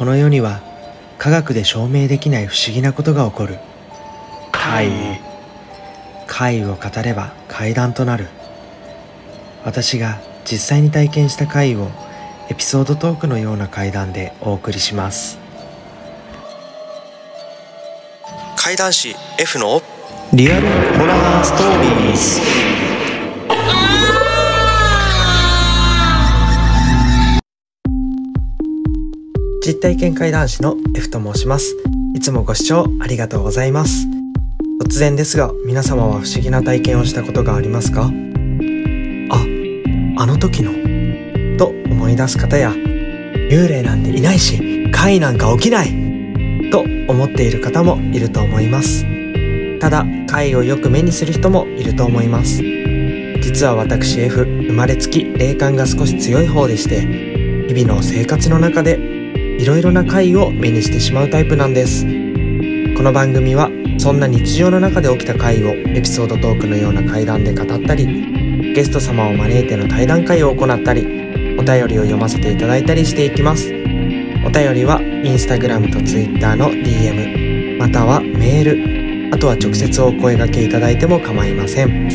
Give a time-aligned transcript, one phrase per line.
[0.00, 0.62] この世には
[1.18, 3.58] 科学で証明できない不思議なことが起こる。
[4.50, 4.92] 怪異
[6.26, 8.28] 怪異を語れば怪談となる。
[9.62, 10.18] 私が
[10.50, 11.90] 実際に体験した怪異を
[12.48, 15.38] エピソードトークのような怪談でお送りします。
[18.56, 19.82] 怪談師 F の
[20.32, 20.66] リアル
[20.98, 22.69] ホラーストーリー
[29.70, 31.76] 実体験怪談師の F と申します。
[32.12, 34.08] いつもご視聴ありがとうございます。
[34.82, 38.00] 突然ですが皆様は不思議な体験をしたことがありますか？
[38.00, 38.10] ああ
[40.26, 40.72] の時の？
[41.56, 45.92] と思い出す方や幽霊なんていないし怪なんか起きない！
[46.72, 49.04] と思っている方もいると思います。
[49.78, 52.60] ただ怪をよく目にする人もいると思います。
[53.40, 57.02] 実は私 F 生まれつき霊感が少し強い方でして
[57.72, 58.98] 日々の生活の中で
[59.60, 62.06] いろいろな怪を目にしてしまうタイプなんです。
[62.06, 71.02] この番組はそんな日常の中で起きた怪をエピソードトークのような怪談で語ったりゲスト様を招いての対談会を行ったり
[71.58, 73.70] お便りを読ませていただいたりしていきます。
[74.46, 82.08] お便りはインスタグラムとツイッターの DM またはメールあとは直接お声掛けいただいても構いません。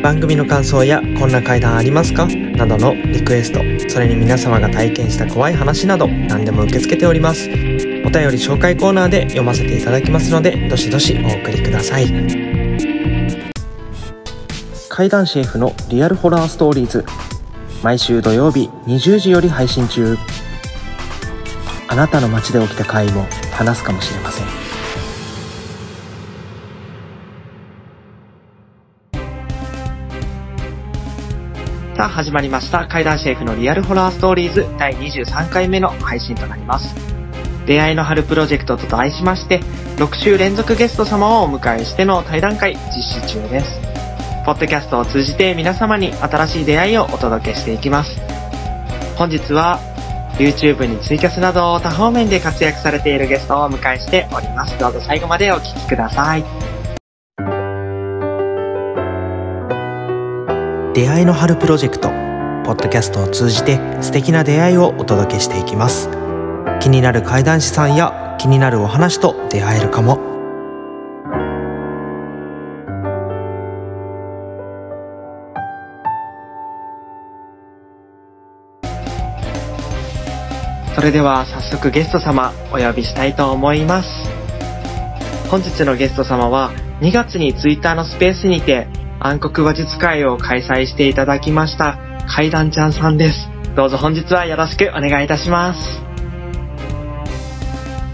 [0.02, 2.26] 番組の感想やこんな怪談ありますか？
[2.26, 3.60] などのリクエスト
[3.90, 7.50] それに皆様が体験した怖い話など何でも受け付けております。
[8.10, 12.08] お便り紹介コーナーで読ませていただきますのでどしどしお送りください。
[14.90, 17.06] 怪談シェフのリアルホラーストーリーズ。
[17.84, 20.18] 毎週土曜日20時より配信中。
[21.88, 24.48] あなたの街で起きた怪異も話すかもしれません。
[31.96, 32.88] さあ始まりました。
[32.88, 34.66] 怪談シェフのリアルホラーストーリーズ。
[34.80, 37.09] 第23回目の配信となります。
[37.70, 39.60] 出会いの春プロジェクトと題しまして
[39.98, 43.80] 6週連続ゲスト様をお迎えしての対談会実施中です。
[44.44, 48.20] ポッドキャストを通じて皆様に新しい出会いをお届けしていきます。
[49.16, 49.80] 本日は
[50.40, 54.76] YouTube にツイキャスなど多方面で活躍されているゲストをお迎えしております。
[54.80, 56.44] どうぞ最後までお聞きください。
[60.96, 62.10] 出会いの春プロジェクト
[62.66, 66.19] ポッドキャストを通じて素敵な出会いをお届けしていきます。
[66.80, 70.18] 気になる怪談師さんや気になるお話と出会えるかも。
[80.96, 84.10] それでは早速ゲスト様お呼びしたいと思います。
[85.50, 88.88] 本日のゲスト様は2月に Twitter のスペースにて
[89.20, 91.98] 暗黒話術会を開催していただきました
[92.28, 93.50] 怪談ちゃんさんです。
[93.76, 96.09] どうぞ本日はよろしくお願いいたします。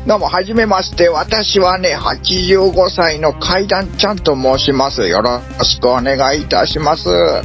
[0.07, 1.09] どうも、はじめまして。
[1.09, 5.07] 私はね、85歳の階段ちゃんと申します。
[5.07, 7.09] よろしくお願いいたします。
[7.09, 7.43] よ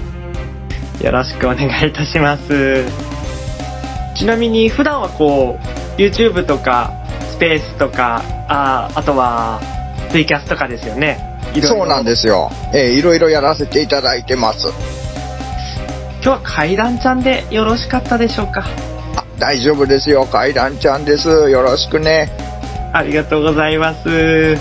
[1.11, 2.85] ろしくお願いいたします
[4.15, 6.93] ちなみに普段はこう YouTube とか
[7.31, 9.59] スペースとかああとは
[10.11, 12.51] ツイキャスとかですよねいろいろそうなんですよ。
[12.75, 14.69] えーいろいろやらせていただいてます。
[16.23, 18.67] 今日は怪談ちゃんでよろしかったでしょうか？
[19.17, 20.27] あ大丈夫ですよ。
[20.27, 21.49] 階段ちゃんです。
[21.49, 22.50] よろしくね。
[22.93, 24.03] ありがとうございます。
[24.03, 24.59] す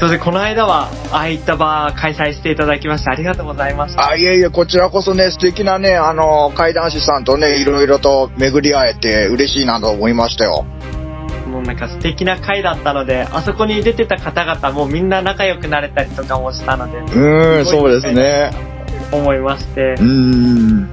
[0.00, 4.08] いません、この間は、ああいった場開催していただきましてありがとうございました。
[4.08, 10.64] あ、いえいえ、こちらこそね、素敵なね、あの、階段師さんとね、いろいろと巡り会えて嬉しいなと思いましたよ。
[11.46, 18.50] もうなんか素敵な回だったので、あそこに出てた方々もみんな仲良くなれたりとかもしたので、うーん、そうですね。
[19.12, 20.90] 思いましてう、ーん。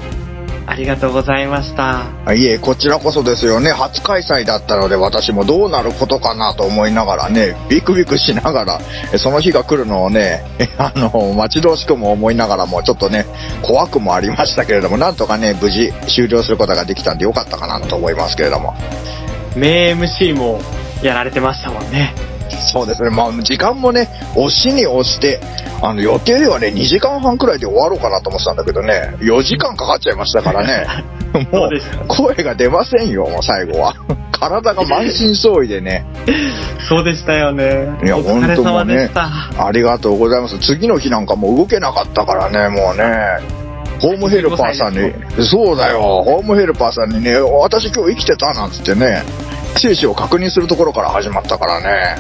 [0.70, 2.04] ありがとうございました。
[2.26, 3.72] あいえ、こちらこそですよね。
[3.72, 8.82] 初開催だったので、私もどうなることかなと思いながらね、ビクビクしながら、
[9.14, 13.26] えその日が来るのをね、えあの、待ち遠しくも思いながらも、ちょっとね、
[13.62, 18.76] 怖くもありましたけれども、なんとかね、無事終了することができたんでよかったかなと思いますけれども。
[19.56, 20.60] 名 MC も
[21.02, 22.37] やられてましたもんね。
[22.72, 23.10] そうですね。
[23.10, 25.40] まあ、時間もね、押しに押して、
[25.82, 30.88] あの、予定ではね、2時間半くらいで終わろうかなと思ってたんだけどね、4時間かかっちゃいましたからね。
[31.52, 31.70] も
[32.10, 33.94] そう声が出ませんよ、もう最後は。
[34.32, 36.06] 体が満身創痍でね。
[36.88, 37.90] そうでしたよね。
[38.04, 39.30] いやお疲れ様でした。
[39.58, 40.58] ありがとうございます。
[40.60, 43.58] 次の日なんかもう動けなかったからね、もうね。
[44.00, 45.12] ホームヘルパーさんに、
[45.44, 49.24] そうだよ、ホームヘルパーさんにね、私今日生きてたなんつってね、
[49.80, 52.16] 生死を確認するところから始まったからね。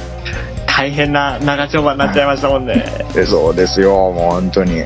[0.77, 2.85] 大変な長丁場になっちゃいましたもんね。
[3.13, 4.83] でそうですよ、もう本当に。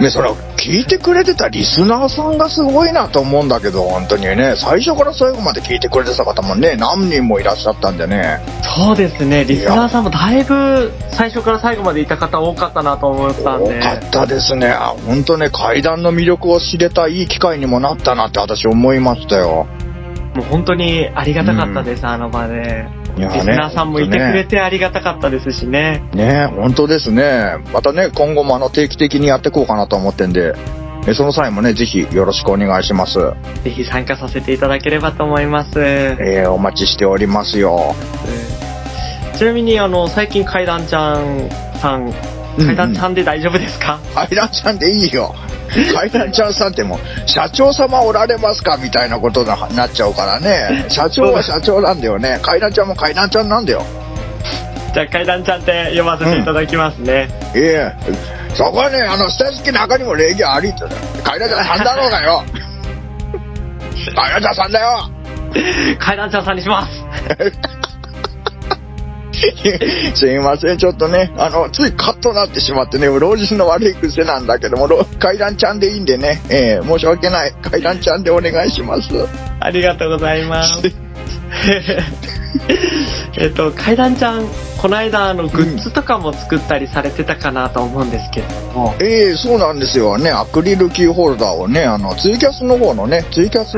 [0.00, 8.40] ね、それ聞いてくれてたリスナーさんがすごいなと思うんだけど、本当にね、最初から最後まで聞いてくれてた方もね、何人もいらっしゃったんでね。
[8.76, 13.78] そうですね、リスナーさんもだいぶ最初から最後までいた方多かったなと思ったん多で。
[13.78, 14.68] かったですね。
[14.70, 19.68] あ本当ね、階段の魅力を知れたいい機会にもなったなって私思いましたよ。
[20.34, 22.86] もう本当にありがたかったです、あの場で。
[23.16, 26.02] リスナーさんもいてくれてありがたかったですしね。
[26.14, 27.56] ね本当ですね。
[27.72, 30.54] またね、今後もあの定期的にやっていこうかなと思ってんで、
[31.06, 33.18] えその際もね、ぜひよろしくお願いします。
[33.64, 35.72] ぜひ参加させていただければと思います。
[35.78, 37.94] えーお待ちしておりますよ。
[39.36, 41.48] ちなみにあの、最近階段ちゃん
[41.80, 42.12] さん、
[42.58, 45.34] 階段ちゃんで大丈夫ですか、階段ちゃんでいいよ。
[45.94, 50.86] 階段ちゃんさんってもう、社長様おられますかみたいなことになっちゃうからね。
[50.90, 52.38] 社長は社長なんだよね。
[52.42, 53.84] 階段ちゃんも階段ちゃんなんだよ。
[54.92, 57.28] じゃあ階段ちゃんって読ませていただきますね。
[57.54, 57.92] いえ、
[58.54, 60.80] そこはね、あの、親しき中にも礼儀ありって。
[61.22, 62.42] 階段ちゃんさんだろうがよ。
[64.16, 65.10] 階段ちゃんさんだよ。
[65.98, 67.79] 階段ちゃんさんにします。
[70.14, 77.52] すいません、ちょっとね、あの、ついカッとなってしまってね、老人の悪い癖なんだけども、ろ階段ちゃんでいいんでね、えー申し訳ない。
[77.62, 79.08] 階段ちゃんでお願いします。
[79.60, 80.82] ありがとうございます。
[83.36, 84.44] えっと、階段ちゃん、
[84.80, 90.30] この間、あの、グッズとかも作ったりされてたかなと思うんですけれども、ええそうなんですよね。
[90.30, 93.76] アクリルキーホルダーをね、あの、ツイキャスの方のね、ツイキャス、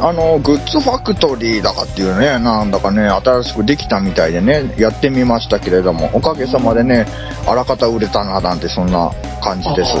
[0.00, 7.06] あの、グッズファクトリーだかっていうね、なんだかね、新しくできたみたいでね、やってみましたけれども、おかげさまでね、
[7.46, 9.10] あらかた売れたな、なんてそんな
[9.42, 9.92] 感じです。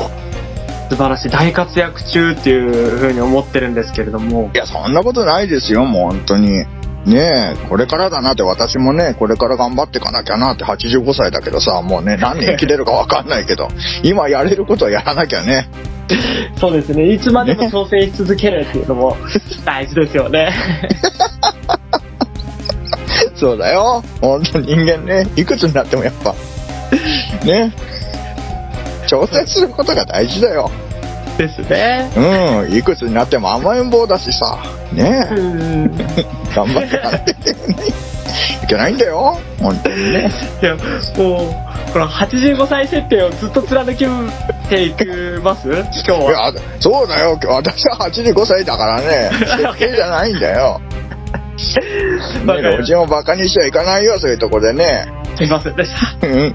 [0.90, 4.50] 素晴らしい、大活躍中っていうふうに思ってるんですけれども。
[4.54, 6.64] い、や、そんなことないですよ、もう本当に。
[7.06, 13.68] ねえ、これからだなって、私もね、これから頑張っていかなきゃなって85歳だけどさ、もうね、 何年生きれるかわかんないけど、
[14.02, 15.68] 今やれることはやらなきゃね。
[16.56, 19.16] そうですね、いつまでも挑戦し続けるっていうのも
[19.64, 20.52] 大事ですよね。
[23.36, 24.02] そうだよ。
[24.20, 26.34] 本当人間ね、いくつになってもやっぱ、
[27.44, 27.72] ね、
[29.06, 30.68] 挑戦することが大事だよ。
[31.36, 32.10] ですね。
[32.16, 34.58] うん、いくつになっても甘えん坊だしさ、
[34.92, 35.96] ねうん。
[36.54, 39.38] 頑張っていかないけないんだよ。
[39.60, 40.30] 本当にね。
[40.62, 44.06] いや、もう、この85歳設定をずっと貫け
[44.68, 45.04] ていき
[45.42, 45.68] ます？
[45.68, 46.52] 今日いは。
[46.52, 47.38] や、そうだよ。
[47.48, 50.80] 私は85歳だからね、設定じゃないんだよ。
[52.44, 55.06] ね、老人をバカにしちゃいかないよ、そういうとこでね。
[55.36, 55.90] すいませんでし
[56.20, 56.26] た。
[56.26, 56.54] うん。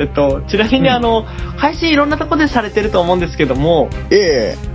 [0.00, 1.22] えっと、ちなみにあの、
[1.58, 4.70] 配信いろんなとこでされてると思うんですけども、ええ。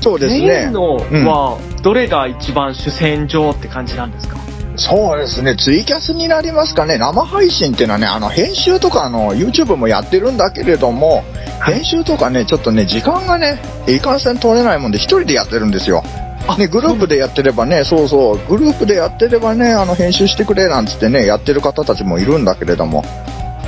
[0.00, 0.72] そうですメイねン。
[0.72, 4.36] のは、どれが一番主戦場って感じなんですか？
[4.76, 11.24] そうですね、ツイキャスになりますかね、生配信っていうのはね、あの、編集とかあの、YouTube もやってるんだけれども、
[11.64, 16.02] 編集とかね、ちょっとね、時間がね、いかんせん取れないもんで、一人でやってるんですよ。
[16.46, 23.04] あね、グループでやってればね、そうそう、グループでやってればね、あの、編集してくれなんつってね、やってる方たちもいるんだけれども、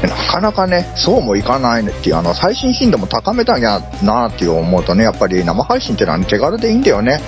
[0.09, 7.21] なかなかね、そうもいかないねっていう、あの、最新頻度も高めたんやなっていう思うとね、やっぱり生配信ってのは、ね、手軽でいいんだよね。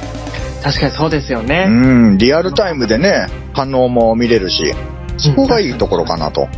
[0.63, 1.67] 確かにそうですようね。
[1.67, 4.73] ん、リアルタイムでね、反応も見れるし、
[5.19, 6.49] そこがいいところかなと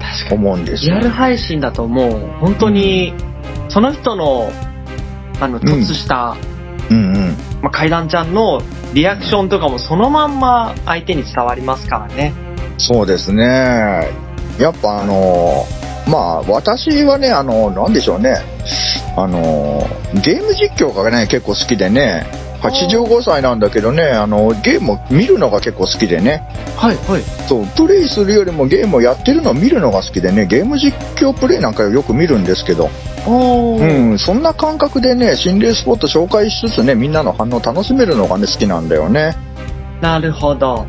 [0.00, 0.34] 確かに。
[0.34, 1.04] 思うんですよリア。
[1.04, 3.14] ル配信だともう、本当に、
[3.68, 4.50] その人の、
[5.40, 6.36] あの、突した、
[6.90, 7.36] うんうん。
[7.62, 8.60] まあ、階段ちゃんの
[8.92, 12.32] リアクションとかもそのまんま相手に伝わりますからね。
[12.78, 14.27] そうですね。
[14.58, 15.64] やっぱあの
[16.08, 18.36] まあ私はね、あの、なんでしょうね。
[19.16, 19.86] あの、
[20.22, 22.26] ゲーム実況がね、結構好きでね、
[22.62, 26.42] 85歳なんだけどね、あの、ゲームを見るのが結構好きでね。
[26.76, 27.22] はい、はい。
[27.46, 32.90] そう、プレイするよりもゲームをやってるのを見るのが好きでね、ゲーム実況プレイなんかよく見るんですけど、
[33.26, 34.14] おうー。
[34.14, 39.36] ん、そんな感覚でね、心霊スポット紹介しつつね、みんなの反応楽しめるのがね、好きなんだよね。
[40.00, 40.86] なるほど。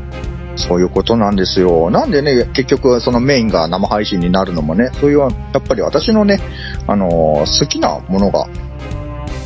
[0.59, 1.89] そういうことなんですよ。
[1.89, 5.31] なんでね、結局そのメインが生配信になるのもね、そういう、やっ
[5.67, 6.39] ぱり私のね、
[6.85, 8.47] あのー好きなものが、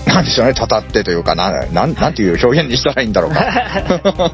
[0.07, 4.33] なんでしょうね、たたってというかな、なん、なんていう表現にしたらいいんだろうか。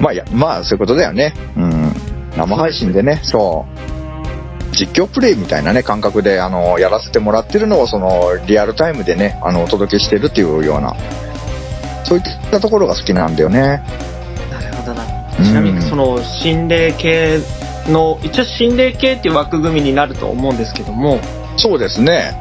[0.00, 1.34] まあ、いや、まあ、そういうことだよね。
[1.56, 1.92] うん。
[2.36, 3.64] 生配信でね、そ
[4.72, 4.74] う。
[4.74, 10.96] 実況プレイみたいなね、感覚で、あの、やらせてもらってるのを、その、リアルタイムでね、あの、お届けしてるっていうような、
[12.04, 13.82] そういったところが好きなんだよね。
[15.44, 17.38] ちなみに、その、心霊系
[17.88, 21.20] の、一応心霊系っていう枠組みになると思うんですけども、
[21.56, 22.34] そうですね。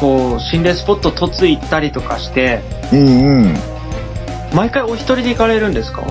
[0.00, 2.62] こう、心霊スポット突行ったりとかして、
[2.92, 3.54] うんうん。
[4.54, 6.02] 毎回お一人で行かれるんですか？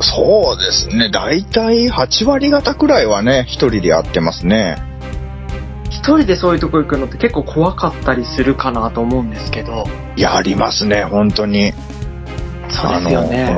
[0.00, 1.08] そうですね。
[1.10, 4.76] だいたい8割方くらいはね、一人でやってますね。
[5.90, 9.84] 一人でそういうとこ行くのって結構怖かったりするかなと思うんですけど。
[10.16, 11.72] やりますね、本当に。
[12.70, 13.54] そうですよね。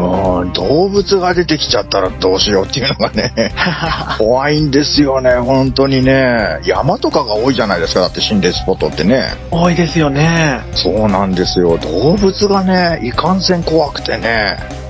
[0.54, 3.52] 動物が出てきちゃったらどうしようっていうのがね、
[4.18, 6.60] 怖いんですよね、本当にね。
[6.64, 9.34] 山とかが多いじゃないですか、だって心霊スポットってね。
[9.50, 10.60] 多いですよね。
[10.74, 11.78] そうなんですよ。
[11.78, 14.80] 動物がね、いかんせん怖くてね。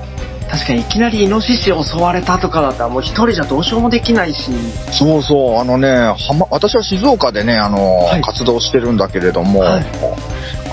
[0.51, 4.51] 確かにいきなりイノシシ襲われたとかだったらもう一人じゃどうしようもできないし。
[4.91, 9.85] そうそう、あのね、はま、私は静岡でね、あの、はい活動してるんだけれども、はい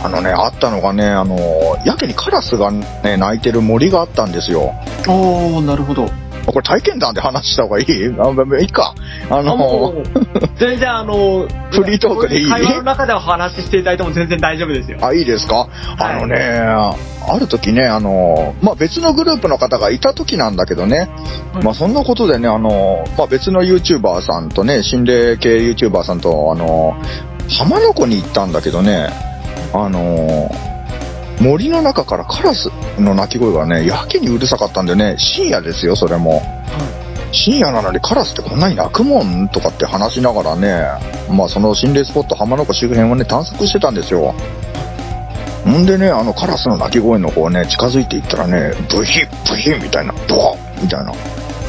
[0.05, 1.37] あのね、あったのがね、あの、
[1.85, 4.73] やけにカラスがね、鳴いてる森があったんですよ。
[5.09, 6.07] おー、なるほど。
[6.47, 8.07] これ体験談で話した方がいい？
[8.19, 8.95] あまあいいか。
[9.29, 10.03] あの、う
[10.59, 12.49] 全然あの、 フリートークでいい？
[12.51, 14.97] 会話の中でお話ししていただいても全然大丈夫ですよ。
[15.03, 15.69] あ、いいですか？
[15.99, 16.95] あのね、あ
[17.39, 21.11] る時ね、あの、まあ、別のグループの方がいた時なんだけどね、
[21.53, 26.97] はいまあ、そんなことでね、あの、まあ、別の YouTuber さんとね、心霊系 YouTuber さんと、あの、
[27.59, 29.11] 浜名湖に行ったんだけどね、
[29.73, 30.51] あの、
[31.41, 36.43] 森の中からカラスの鳴き声がね、やけにうるさかったんでね、深夜ですよ、それも。
[37.31, 40.83] 深夜なのにカラスってこんなに鳴くもんとかって話しながらね、
[41.31, 44.35] まあその心霊スポット浜名湖周辺をね、探索してたんですよ。
[45.69, 51.13] んでね、あのカラスの鳴き声の方ね、近づいていったらね、ブヒッブヒッみたいな、ドワッみたいな。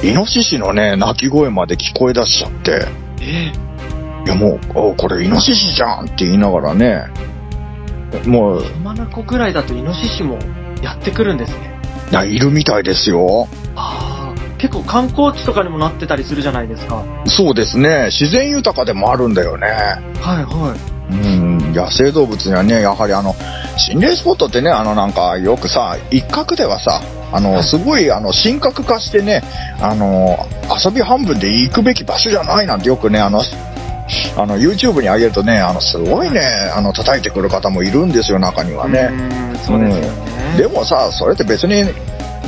[0.01, 2.88] イノシシのね、鳴き声まで聞こえ出しちゃって、
[3.22, 3.51] え
[4.25, 7.03] いやもう、おこれイノシシじゃんって言いながらね、
[8.25, 10.39] もう、浜名湖ぐらいだとイノシシも
[10.82, 11.80] やってくるんですね。
[12.12, 13.48] いやいるみたいですよ。
[13.75, 16.96] ああ、結構観光地とかにもなってたりするじゃないですか。
[16.96, 19.68] はいそうですね、自然豊かでもあるんだよね。
[20.20, 21.00] はい。
[21.12, 23.36] うん、野生動物にはね、やはりあの、
[23.78, 27.01] 心霊スポットってね、あのなんかよくさ、一角ではさ、
[27.32, 29.44] あの、すごいあの、神格化してね、
[29.80, 30.38] あの、
[30.84, 33.42] 遊び半分で行くべき場所じゃないなんてよくね、あの、
[34.36, 36.42] あの、YouTube に上げるとね、あの、すごいね、
[36.75, 39.10] あの、叩いてくる方もいるんですよ、中にはうね。
[39.66, 40.58] そうですよね。
[40.58, 41.84] でもさ、それって別に、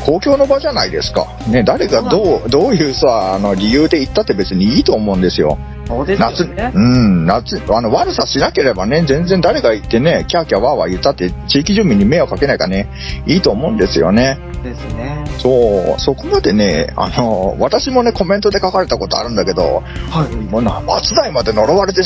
[0.06, 1.28] 公共の場じゃないですか。
[1.48, 5.58] ね、誰がどう、どういうさ、あの、理由で行ったって別にいいと思うんですよ。
[5.92, 6.72] そうですね。
[6.74, 12.90] うん、夏、あの、悪さしなければね、全然誰が言ってね、キャーキャーワーワー言ったって、地域住民に迷惑かけないからね、
[13.26, 14.38] いいと思うんですよね。
[14.64, 15.24] ですね。
[15.40, 20.36] そう、そこまでね、あの、私もね、コメントで書かれたことあるんだけど、はい。
[20.36, 22.02] もうな、松代まで呪われて、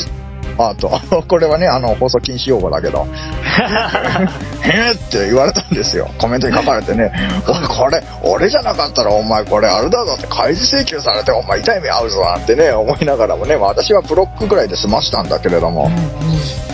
[0.57, 0.89] あと、
[1.27, 3.05] これはね、あの、放送禁止用語だけど、
[4.62, 6.09] へーって言われたんですよ。
[6.17, 7.12] コメントに書かれてね、
[7.47, 15.91] おい、これ、俺じゃなかったらお前これあれだぞって開示請求されてお前痛い目合うぞなんてね、思いながらもね、まあ私はブロックぐらいで済ましたんだけれども、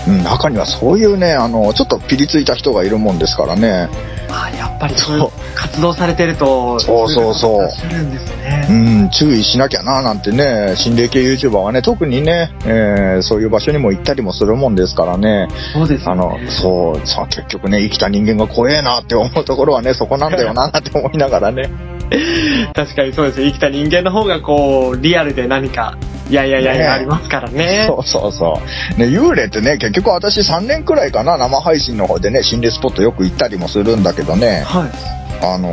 [0.08, 3.90] うん、中にはそういうね、あの、ちょっとピリついた人がいるもんですからね、
[4.30, 7.64] あやっぱりそう活動されてると、そうそうそう。
[7.64, 8.26] い方いらっしゃるんです
[8.72, 9.04] うね。
[9.04, 21.70] ん、注意しなきゃななんてね、心霊系 YouTuber はね、特にね、えーそういう場所にも行ったりもするもんですからね、そうですよあのね。、そう、そう結局ね、生きた人間が怖えなって思うところはね、そこなんだよなって思いながらね。
[22.74, 23.48] 確かにそうですよ。
[23.48, 25.98] 生きた人間の方がこう、リアルで何か、
[26.32, 27.84] いやいやいやいねやありますからね。
[27.88, 28.58] そうそうそ
[28.96, 29.00] う。
[29.00, 35.22] ね、幽霊ってね、結局私3年くらいかな、生配信の方でね、心霊スポットよく行ったりもするんだけどね、はい。
[35.44, 35.70] あの、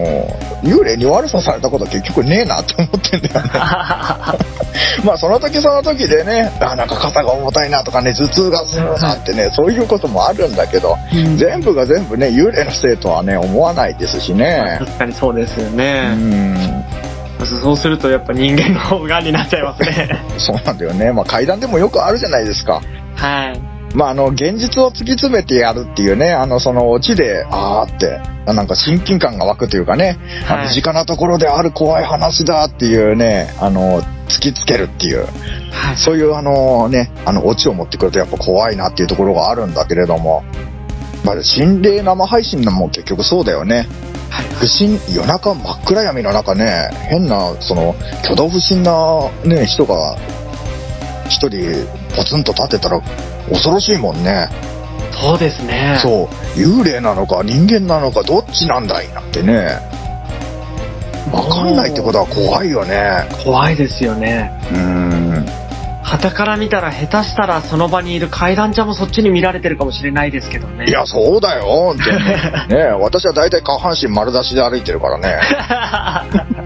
[0.64, 3.50] 幽霊に悪さされたこと結局ねえなって思ってんだよね。
[5.04, 10.96] まあその時その時でね、あなんか肩が重たいなとかね、頭痛がするなってね、そういうこともあるんだけど、
[11.36, 14.78] 全部が全部ね、幽霊のせいとはね、思わないですしね。
[14.80, 16.08] 確かにそうですようね。
[16.14, 16.84] ん。
[17.46, 20.08] そうするとやっぱ人間の方がになっちゃいますね。
[20.38, 21.12] そうなんだよね。
[21.12, 22.80] まあ階段でもよくあるじゃないですか。
[23.14, 23.60] はい。
[23.94, 30.18] まああの、現実を突き詰めてやるっていうね、あの、そのオチで、あーって、あなんか親近感が湧くというかね、
[30.48, 35.96] あはい身近なところである怖い話だっていうね、あの、突きつけるっていう、はい。
[35.96, 40.44] そういうあのね、あの、オチを持ってくるとやっぱ怖いなっていうところがあるんだけれども、
[41.24, 43.86] まあ、心霊生配信のも結局そうだよね。
[44.30, 44.46] はい。
[44.58, 48.92] 不審、夜中真っ暗闇の中ね、変な、その、挙動不審な
[49.44, 50.16] ね、人が、
[51.28, 53.00] 一人ポツンと立ってたら
[53.50, 54.48] 恐ろしいもんね。
[55.20, 55.98] そうですね。
[56.02, 56.58] そう。
[56.58, 59.78] 幽霊なのか人間なのかどっちなんだいなんてね。
[61.32, 63.28] わかんないってことは怖いよね。
[63.44, 64.50] 怖いですよね。
[64.70, 65.17] うーん。
[66.08, 70.86] 旗から見たら下手したらその場にいる階段ちゃんもそっちに見られてるかもしれないですけどね。
[70.88, 71.94] いや、そうだよ。
[71.94, 71.98] っ
[72.68, 75.38] てね 私は大体下半身丸出しで歩いてるからね。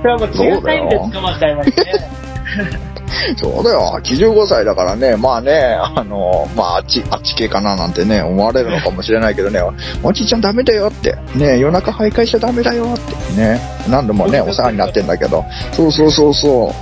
[0.00, 2.93] それはもう違うタイムで捕まっちゃいますね。
[3.36, 3.98] そうだよ。
[4.02, 5.16] 85歳だからね。
[5.16, 9.60] まあね、あの、まああっち、あっち系かななんてね、思われるのかもしれないけどね、
[10.02, 11.16] おじいちゃんダメだよって。
[11.34, 13.40] ね、夜中徘徊しちゃダメだよって。
[13.40, 15.44] ね、何度もね、 お世話になってんだけど。
[15.72, 16.72] そうそうそうそ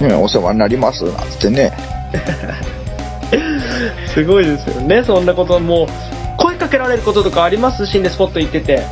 [0.00, 0.04] う。
[0.06, 1.04] ね、お世話になります。
[1.04, 1.72] なんてね。
[4.14, 5.86] すごいですよね、そんなこともう。
[6.36, 7.86] 声かけられることとかあります？
[7.86, 8.82] 心霊スポット行ってて。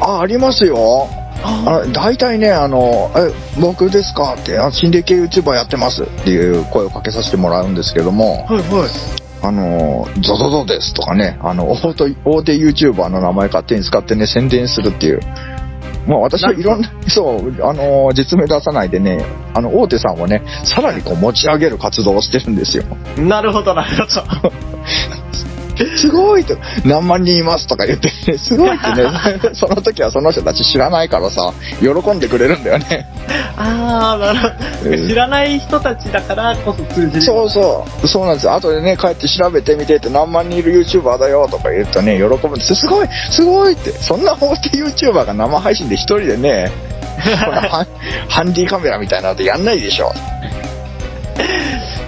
[0.00, 1.08] あ、ありますよ。
[1.42, 4.34] あ大体ね、あの、え、僕ですか？
[4.34, 8.88] って、あ心霊系 YouTuber やってますっていう声をかけさせてもらうんですけども、はいはい。
[9.40, 15.20] あの、ゾゾゾですとかね、あの、大手大手 YouTuber の名前勝手に使ってね、宣伝するっていう。
[16.08, 22.84] まあ私はいろんな、そう、あの、実名出さないでね、あの、大手さんをね、さらにこう持ち上げる活動をしてるんですよ。
[23.16, 24.52] なるほど、なるほど。
[25.96, 29.10] すごいと、何万人いますとか言ってね、すごいってね、
[29.54, 33.06] その時はその人たち知らないからさ、喜んでくれるんだよね。
[33.56, 34.48] あー、なるほ
[34.84, 34.90] ど。
[34.90, 37.22] うん知らない人たちだからこそ通じる。
[37.22, 38.54] そうそう、そうなんですよ。
[38.54, 42.76] 後でね、帰って調べてみてって何万人いる YouTuber だよとか言うとね、喜ぶんですよ。
[42.76, 43.90] すごいすごいって。
[43.90, 46.70] そんな大手 YouTuber が生配信で一人でね、
[48.28, 50.12] ハンディカメラみたいなのでやんないでしょ。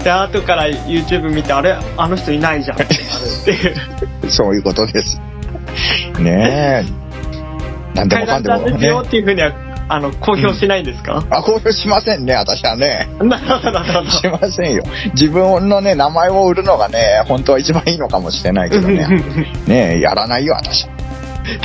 [0.02, 3.04] で、後から YouTube 見て、あれあの人いないじゃんってなる
[3.42, 4.30] っていう。
[4.30, 5.18] そういうことです。
[6.18, 7.00] ねえ。
[7.94, 9.08] なんでもかんでも階段さんですよね。
[9.08, 13.08] っていうふうには、あの、公表しないんですか、あ、公表しませんね、私はね。
[13.18, 14.10] なるほど、なるほど。
[14.10, 14.84] しませんよ。
[15.14, 19.06] 自分のね、名前を売るのがね、本当は一番いいのかもしれないけどね。
[19.66, 20.86] ねえ、やらないよ、私。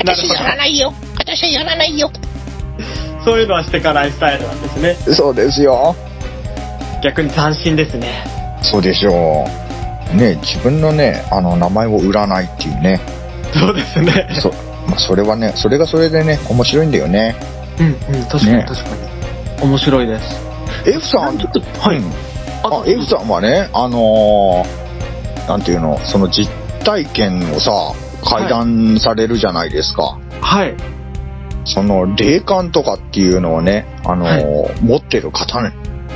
[0.04, 0.44] なるほど。
[0.44, 0.94] ないよ。
[1.20, 2.12] 私はやらないよ。
[3.24, 5.14] そういうのはしてかないスタイルなんですね。
[5.14, 5.96] そうですよ。
[7.06, 8.26] 逆に斬新ですね。
[8.64, 9.46] そうでしょ
[10.12, 10.16] う。
[10.16, 13.00] ね自分のね、あの、名前を売らないっていうね。
[13.54, 14.28] そうですね。
[14.42, 14.50] そ、
[14.90, 17.36] まあ、それはね、それがそれでね、面白いんだよね。
[17.80, 18.90] うんうん、確かに、ね確か
[19.62, 19.70] に。
[19.70, 20.42] 面白いです。
[20.88, 21.98] F さん、ちょっと、はい。
[21.98, 22.12] うん
[22.64, 26.50] あ、F さんはね、あのーなんていうの、その実
[26.84, 27.72] 体験をさ、
[28.24, 30.18] 会談されるじゃないですか。
[30.42, 30.76] はい。
[31.66, 35.62] その霊感とかっていうのをね、あのー持ってる方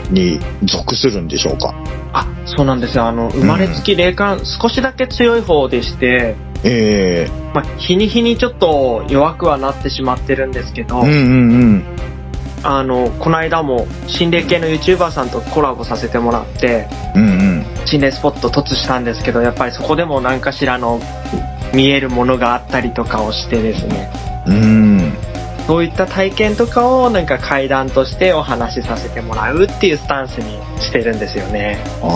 [0.09, 1.73] に属するんでしょうか？
[2.13, 3.05] あ、そうなんですよ。
[3.05, 11.15] あの、生まれつき霊感、少しだけ強い方でして、ええまあ、日に日にちょっと弱くはなってしまってるんですけど、うんうんう
[11.77, 11.83] ん。
[12.63, 17.25] あの、この間も心霊系の YouTuber さんとコラボさせてもらって、うんう
[17.61, 17.65] ん。
[17.85, 20.99] 心霊スポット突したんですけど、やっぱりそこでも何かしらの
[21.73, 24.11] 見えるものがあったりとかをしてですね、
[24.47, 25.13] うん。
[25.69, 31.77] そういった体験とかをなんか階段としてお話しさせてもらうっていうスタンスにしてるんですよね。
[32.01, 32.09] ああ。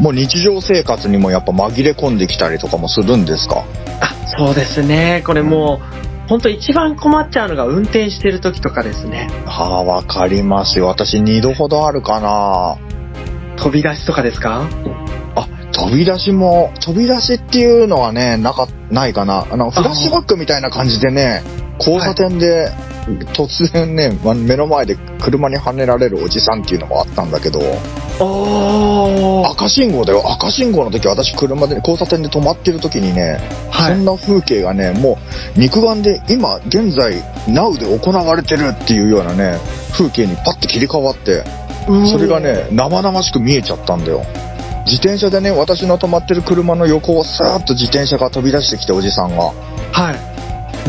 [0.00, 3.66] もう日常生活にもやっぱ紛れ込んできたりとかもするんですか？
[4.00, 5.22] あ、そうですね。
[5.26, 5.78] これも
[6.26, 9.28] う、本当一番困っちゃうのが運転してる時とかですね。
[9.44, 10.86] ああ、わかりますよ。
[10.86, 12.78] 私二度ほどあるかな。
[13.58, 14.66] 飛び出しとかですか？
[15.34, 19.46] あ、飛び出しも、飛び出しっていうのはね、なか、ないかな。
[19.50, 21.42] あの、フラッシュバックみたいな感じでね、
[21.78, 22.70] 交差点で、
[23.34, 27.60] 突然ね、ま目の前で車にはねられるおじさんっていうのもあったんだけど。
[29.50, 30.22] 赤信号だよ。
[30.32, 33.38] 赤信号の時私車で、交差点で止まってる時にね、
[33.70, 35.18] はいそんな風景がね、も
[35.56, 37.12] う肉眼で今現在
[37.48, 39.58] Now で行われてるっていうようなね、
[39.92, 41.44] 風景にパッて切り替わって、
[42.10, 44.22] それがね、生々しく見えちゃったんだよ。
[44.86, 49.52] 自転車でね、私の止まってる車の横をさーっと自転車が飛び出してきておじさんが。
[49.92, 50.33] はい。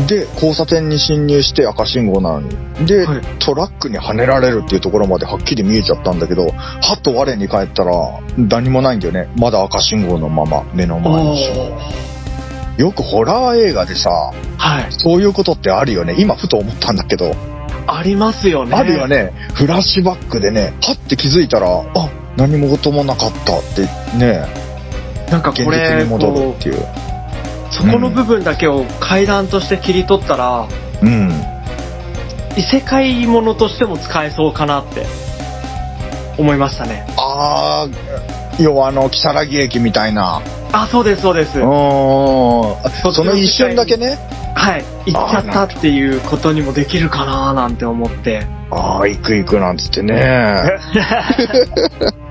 [0.06, 2.86] で、交差点に進入して赤信号なのに。
[2.86, 7.92] で、はいトラックにはねられるっていうところまではっきり見えちゃったんだけど、はっと我に返ったら、
[8.36, 9.28] 何もないんだよね。
[9.36, 11.46] まだ赤信号のまま、目の前に。
[12.76, 14.86] よくホラー映画でさ、はい。
[14.90, 16.14] そういうことってあるよね。
[16.18, 17.34] 今ふと思ったんだけど、
[17.86, 18.74] ありますよね。
[18.74, 19.06] あるよ。
[19.06, 19.32] ね。
[19.54, 23.82] フラッシュバックでね、はって気づいたら、あ、何も事もなかったって
[24.18, 24.44] ね、
[25.30, 27.05] なんか現これ、実に戻るこっていう。
[27.84, 30.68] うそこの部分だけを階段として切り取ったら、
[31.02, 31.30] うん。
[32.56, 35.04] 異世界ものとしても使えそうかなって
[36.38, 37.06] 思いましたね。
[37.18, 40.40] あー、要はあの、木更木駅みたいな。
[40.72, 41.58] あ、そうです、そうです。
[41.58, 43.12] うーん。
[43.12, 44.18] その一瞬だけね。
[44.54, 44.84] はい。
[45.06, 48.46] 行っちゃったっていうことにもできるかななんて思って。
[48.70, 50.62] ああ、行く行くなんつってね。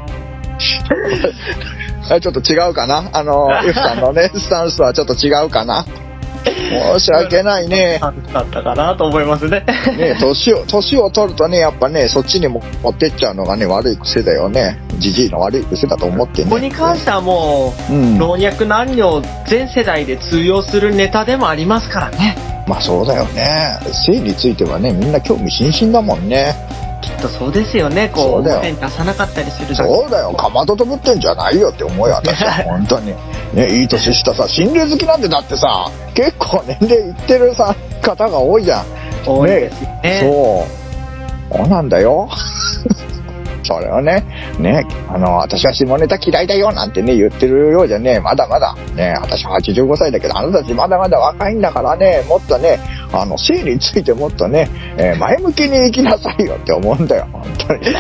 [2.14, 3.10] あちょっと違うかな？
[3.14, 5.86] あの、 F さんのね、スタンスはちょっと違うかな？
[6.46, 8.00] 申し訳ないね。
[8.02, 9.66] 楽しかったかなと思いますね。
[9.98, 14.80] ね年を、 年を取るとね、やっぱね、そっちにも持ってっちゃうのがね、悪い癖だよね。
[15.00, 16.50] じじいの悪い癖だと思ってね。
[16.50, 18.18] ここに関してはもう、うん。
[18.18, 22.38] 老若男女全世代で通用するネタでもありますからね。
[22.68, 23.78] まあそうだよね。
[23.92, 26.56] 性についてはね、みんな興味津々だもんね。
[27.28, 28.10] とそうですよね。
[28.14, 32.52] こう、出さなかったりするそうだよ、かまどとぶってんじゃないよって思うよ、私は。
[32.66, 33.14] 本当に。
[33.54, 38.86] ね、いい年したさ、心霊好きなんてだってさ、結構年齢いってるさ、方が多いじゃん。
[39.26, 40.20] 多いですよね。
[40.22, 41.58] そう。
[41.58, 42.30] そうなんだよ。
[43.66, 44.24] それをね、
[44.60, 52.80] ね、あの、私は下ネタ嫌いだよなんてね、言ってるようじゃね、まだまだ、ね、私は85歳だけど、あなたたちまだまだ若いんだからね、もっとね、
[53.12, 58.00] あの、性についてもっとね、えー前向きに生きなさいよって思うんだよ、本当にさ。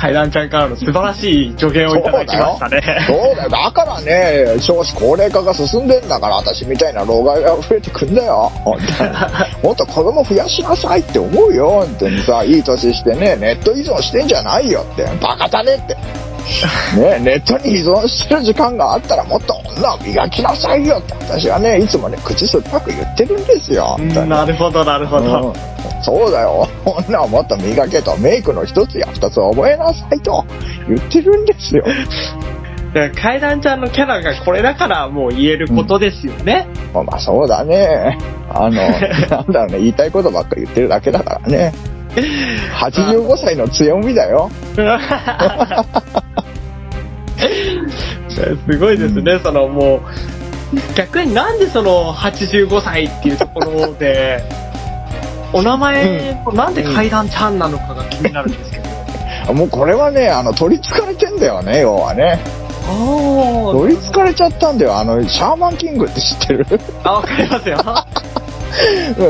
[0.00, 2.80] 階段ちゃんからの素晴らしい助言をいただきましたね。
[3.06, 3.50] そうだよ。
[3.50, 8.50] だからね、少子高齢化が進んでんだから、私みたいな老害が増えてくんだよ。
[8.64, 9.10] 本当に。
[9.62, 11.68] もっと子供増やしなさいって思うよ。
[11.86, 15.04] 本当にさ、いい年してね、ネット依存してんじゃないよって。
[15.20, 15.96] バカだねって。
[16.96, 23.96] ね、ネットに依存してる時間があったらもっと女を磨きなさいよって私はね、いつもね、口酸っぱく言ってるんですよ。
[23.98, 25.54] なるほど、なるほうんど。
[26.02, 26.66] そうだよ。
[26.84, 30.44] 女をもっと磨けと、メイクの一つや二つ覚えなさいと
[30.88, 31.84] 言ってるんですよ。
[32.92, 36.66] で階段ちゃんのキャラがこれだからもう言えることですよね。
[36.92, 38.18] まあまあそうだね。
[38.48, 38.70] あの、
[39.30, 41.72] なんだろうね、言いたいことばっか言ってるだけだからね。
[42.14, 44.50] 85歳の強みだよ。
[48.30, 50.00] すごいですね、そのもう、
[50.94, 54.42] 逆になんでその85歳っていうところで、
[55.52, 59.52] お名前もなんで階段ちゃんなのかが気になるんですけど。
[59.52, 62.38] もうこれはね、あの、取り憑かれてんだよね、要はね。
[62.86, 64.96] あ取り憑かれちゃったんだよ。
[64.96, 66.66] あの、シャーマンキングって知ってる？
[67.04, 67.78] あ、わかりますよ。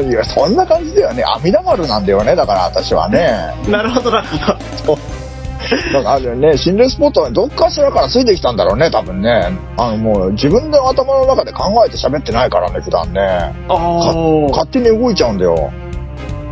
[0.08, 1.24] いや、そんな感じだよね。
[1.24, 3.54] 阿弥陀丸なんだよね、だから私はね。
[3.68, 4.26] なるほど、なる
[4.86, 4.98] ほど。
[5.92, 9.50] だからあるね、心霊スポットにどっかしらからついてきたんだろうね、多分ね。
[9.76, 13.20] あの、もう自分の頭の中で考えて喋ってないからね、普段ね。
[13.20, 15.70] ああ、勝手に動いちゃうんだよ。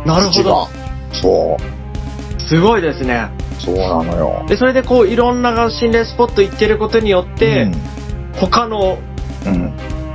[0.05, 0.67] なるほど。
[1.11, 2.41] そう。
[2.41, 3.29] すごいですね。
[3.59, 4.45] そうなのよ。
[4.47, 7.69] で、それでこう、いろんな心霊スポット行ってることによって、
[8.39, 8.97] 他の、
[9.45, 9.53] うん。
[9.53, 9.73] うん。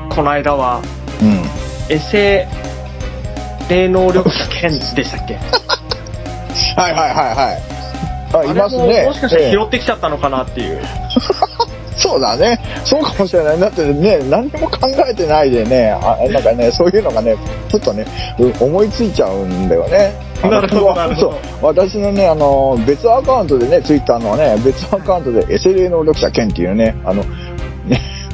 [0.08, 0.80] この間は、
[1.20, 1.63] うん。
[1.88, 2.46] エセ
[3.68, 5.34] 霊能力者兼でしたっけ？
[6.80, 7.14] はいはいは
[8.34, 8.48] いはい。
[8.48, 9.02] あ、いますね。
[9.02, 10.80] ももしかしたらええ拾ってきちゃったのかなっていう。
[11.96, 12.58] そうだね。
[12.84, 13.60] そうかもしれない。
[13.60, 17.36] だってね、何にも考えてないでね、あなんかね、そういうのがね、
[17.68, 18.04] ちょっとね、
[18.38, 20.12] う思いついちゃうんだよね。
[20.42, 21.34] なるほど なるほど。
[21.62, 27.28] 私のね、あの、別アカウントでね、ツイッターのね、別アカウントでエセ霊能力者兼っていうね、あの、ね、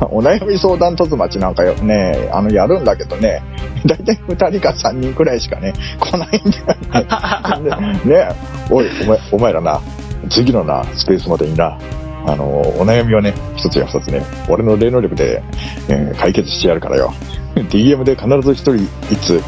[0.10, 3.42] お悩み相談突待ちなんかよ、ね、あの、やるんだけどね、
[3.86, 8.00] だいたい2人か3人くらいしかね、来ないんだよね。
[8.04, 8.28] ね、
[8.70, 9.80] おい、お前、お前らな、
[10.30, 11.78] 次のな、スペースまでにな、
[12.26, 15.42] あの、お悩みをね、一つや二つね、俺の霊能力で、
[15.88, 17.12] えー解決してやるからよ。
[17.54, 18.76] DM で必ず一人
[19.10, 19.42] 一通、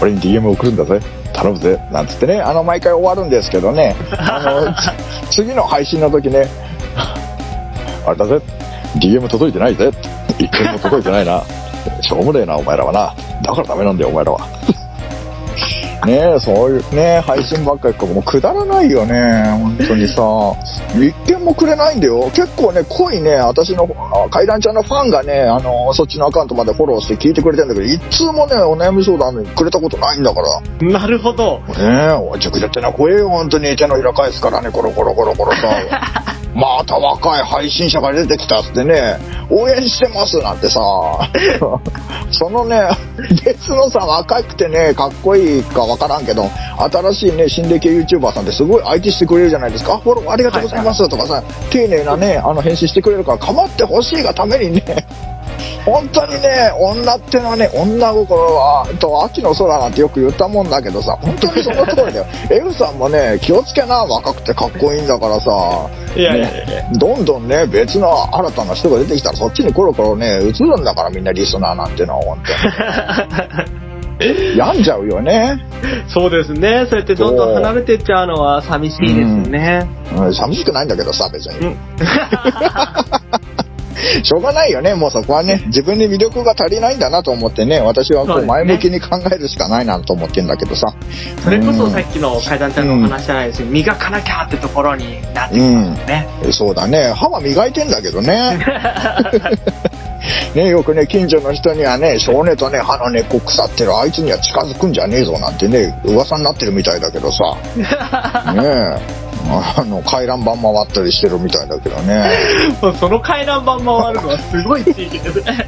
[0.00, 1.00] 俺に DM 送るんだぜ。
[1.32, 1.78] 頼むぜ。
[1.92, 4.74] なんつってね、あの、毎回終わるんですけどね、あの、
[5.30, 6.46] つ次の配信の時ね、
[8.06, 8.40] あれだぜ、
[9.00, 9.90] DM 届いてないぜ。
[10.38, 11.42] 一件も届いてないな。
[12.02, 13.14] しょうもねえな、お前らはな。
[13.42, 14.40] だからダメなんだよ、お前らは。
[16.06, 20.22] ねえ、そういうね、配信ばっかりか、もうくだらないよね、本当にさ。
[20.94, 22.30] 一件もくれないんだよ。
[22.32, 31.00] 結構ね、濃いね、私の、あ階段ちゃんのファンがね、あの、そっちのアカウントまでフォローして聞いてくれてんだけど、一通もね、お悩み相談くれたことないんだから。
[31.00, 31.60] なるほど。
[31.68, 33.74] ねえ、おい、熟女ってのは怖えよ、本当に。
[33.74, 35.68] 手のひら返すからね、コロコロコロコロさ。
[36.56, 39.18] また若い配信者が出てきたってね、
[39.50, 40.80] 応援してますなんてさ、
[42.32, 42.80] そのね、
[43.44, 49.98] 別のさ、若くてね、かっこいいかわからんけど、新しいね、心霊系 YouTuber さんってすごい相手してくれるじゃないですか。
[49.98, 54.82] フォローありがとうございますとかさ、丁寧なね、あの、返信してくれるから、構ってほしいがためにね、
[55.86, 62.26] 本当にね、女ってのはね、女心は、と秋の空なんてよく言ったもんだけどさ、本当にその通りだよ。
[62.50, 73.86] F さんもね、気をつけな、若くてかっこいいんだからさ、いやいやいやどんどんね、別の新たな人が出てきたら、そっちにコロコロね、映るんだから、みんなリスナーなんてのは、本当に。
[74.56, 75.56] 病んじゃうよね。
[76.08, 76.86] そうですね。
[76.88, 79.86] そうやってどんどん離れてっちゃうのは寂しいですよね。
[80.16, 81.66] うん、寂しくないんだけどさ、別に。
[81.66, 81.76] うん
[84.22, 90.92] しょうがないよね、もうそこはね、自分に魅力が足りないんだなと思ってね、私はこそう前向きに考えるしかないなと思ってんだけどさ。
[91.42, 96.28] それこそさうっきの階段ちゃんのお話じゃないですけど、磨かなきゃってところになってくるんですね。
[96.48, 98.58] んそうだね、歯は磨いてんだけどね。
[100.54, 107.44] ね、よくね、近所の人にはね、少年とね、歯の根っこ腐ってるあいつには近づくんじゃねえぞなんてね、噂になってるみたいだけどさ。
[107.76, 109.35] ねえ。
[109.48, 112.30] あの、回覧板回ったりしてるみたいだけどね。
[112.98, 115.66] その回覧板回るのはすごい地域ですね。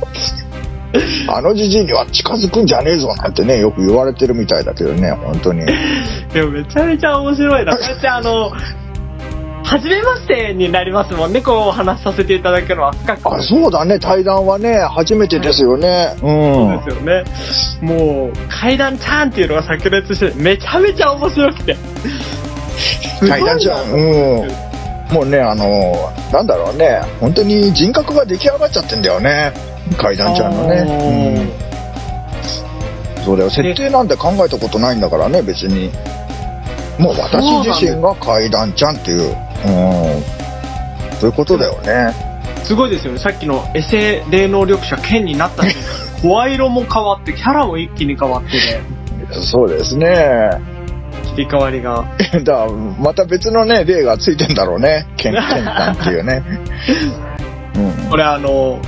[1.29, 5.67] あのじじいには近づくんじゃねえぞなんてね、よく言われてるみたいだけどね、本当に。
[6.33, 7.73] でもめちゃめちゃ面白いな。
[7.73, 8.51] こうやってあの、
[9.65, 13.35] 初めましてになりますもんね、こうお話しさせていただくのは深く。
[13.35, 16.15] あ、そうだね、対談はね、初めてですよね。
[16.17, 16.21] う。
[16.21, 17.25] そうんですよね。
[17.83, 21.77] もう、階段ちゃんっていうのが炸裂して、めちゃめちゃ面白くて。
[23.21, 23.93] 対談じゃん。
[23.93, 23.97] う
[24.45, 24.49] ん。
[25.13, 29.53] もうね、あの、なんだろうね、本当に人格が出来上がっちゃってんだよね。
[29.97, 30.85] 階段ちゃんのね。
[33.17, 33.25] うん。
[33.25, 35.91] そうだよ、設定なんて考えたことないんだからね、別に。
[36.99, 40.23] もう私自身が階段ちゃんっていう、うん。
[41.19, 42.13] そういうことだよね。
[42.65, 43.19] すごいですよね。
[43.19, 45.75] さっきのエセ霊能力者剣になった瞬
[46.23, 48.83] 間 声色も変わって、キャラも一気に変わってね、
[49.51, 50.51] そうですね。
[51.39, 52.05] 切り替わりが。
[52.43, 52.67] だ
[52.99, 55.07] また別のね、例がついてんだろうね。
[55.17, 56.43] ケン、ケンタンっていうね。
[57.77, 58.11] うん。
[58.11, 58.81] これあの、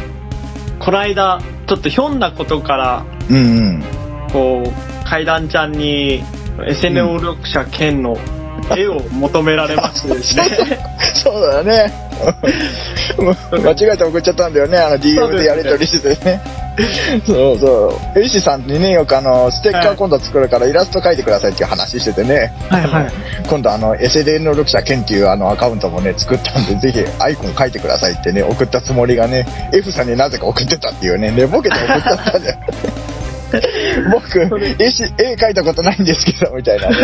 [0.81, 3.85] この間、ちょっとひょんなことから、うんうん。
[4.33, 6.25] こう、階段ちゃんに、
[6.67, 8.19] エセ能力者剣の
[8.77, 10.43] 絵を求められましてですね。
[11.15, 11.93] そうだよね。
[13.63, 14.77] 間違えて送っちゃったんだよね。
[14.79, 16.60] あの DM でやり取りしててね。
[17.27, 18.19] そうそう。
[18.19, 22.53] エイシさんにね、よくあの、ステッカはいー今度作るからイラスト描いてくださいっていう話しててね。
[22.69, 23.13] はいはい。
[23.49, 32.57] 今度あの、SLN 能力者ケンっていうあのアカウントもね、作ったんで、ぜひ アイコン書いてくださいってね、送ったつもりがね、F さんになぜか送ってたっていうね、寝ぼけて送っちゃったんだよ。
[34.13, 34.39] 僕、
[34.79, 36.97] 絵し絵描いたことないんですけど、みたいなね。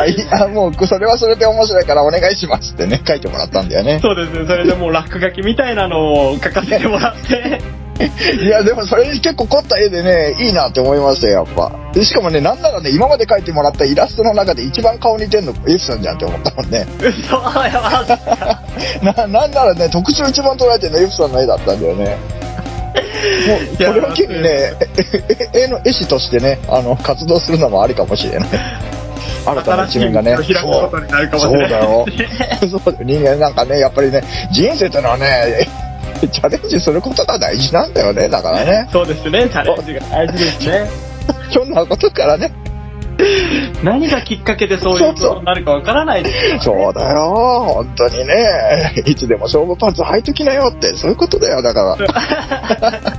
[0.00, 4.00] あいあもう、それはそれで面白いからお願いしますってね、書いてもらったんだよね。
[4.02, 4.46] そうですね。
[4.46, 7.60] それでもう落書きみたいなのを書かせてもらって。
[8.40, 11.72] いや、でもそれ結構凝った絵でね、いいなって思いましたよ、やっぱ。
[11.92, 16.86] でしかもね、なんならね、今まで描いてもらったイラストの中で一番顔似てんの F さんじゃんって思ったもんね。
[17.00, 17.80] 嘘や
[19.02, 22.16] ば な、なんならね、特徴一番捉えてるの F さんの絵だったんだよね。
[23.46, 24.72] もう、これを機にね、
[25.52, 28.48] え絵の絵師としてね、あの、活動するのもありかもしれない。
[29.44, 30.36] 新たな一面がね。
[30.36, 32.06] 新しい道を開くことになるかもしれないそうだよ。
[32.70, 32.98] そうだよ。
[33.04, 35.68] 人間なんかね、やっぱりね、人生ってのはね、
[36.30, 38.88] チャレンジすることが大事なんだよね、だからね。
[38.92, 39.48] そうですね。
[39.48, 40.90] チャレンジが大事ですね。
[41.50, 42.52] ひょんなことからね。
[43.82, 49.02] 何がきっかけでそういうことになるかわからないですねそうだよ、本当にね。
[49.06, 53.18] いつでも勝負パンツ履いときなよって、そういうことだよ、だから。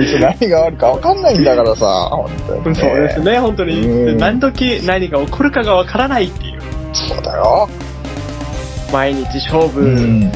[0.00, 2.74] いつ何があるか分かんないんだからさ、本当に、ね。
[2.74, 3.20] そうです。
[3.20, 3.38] ね。
[3.38, 4.16] 本当うんに。
[4.16, 6.60] 何時何が起こるかがわからないっていう。
[6.92, 7.68] そうだよ。
[8.92, 10.32] 毎日勝う負、ん。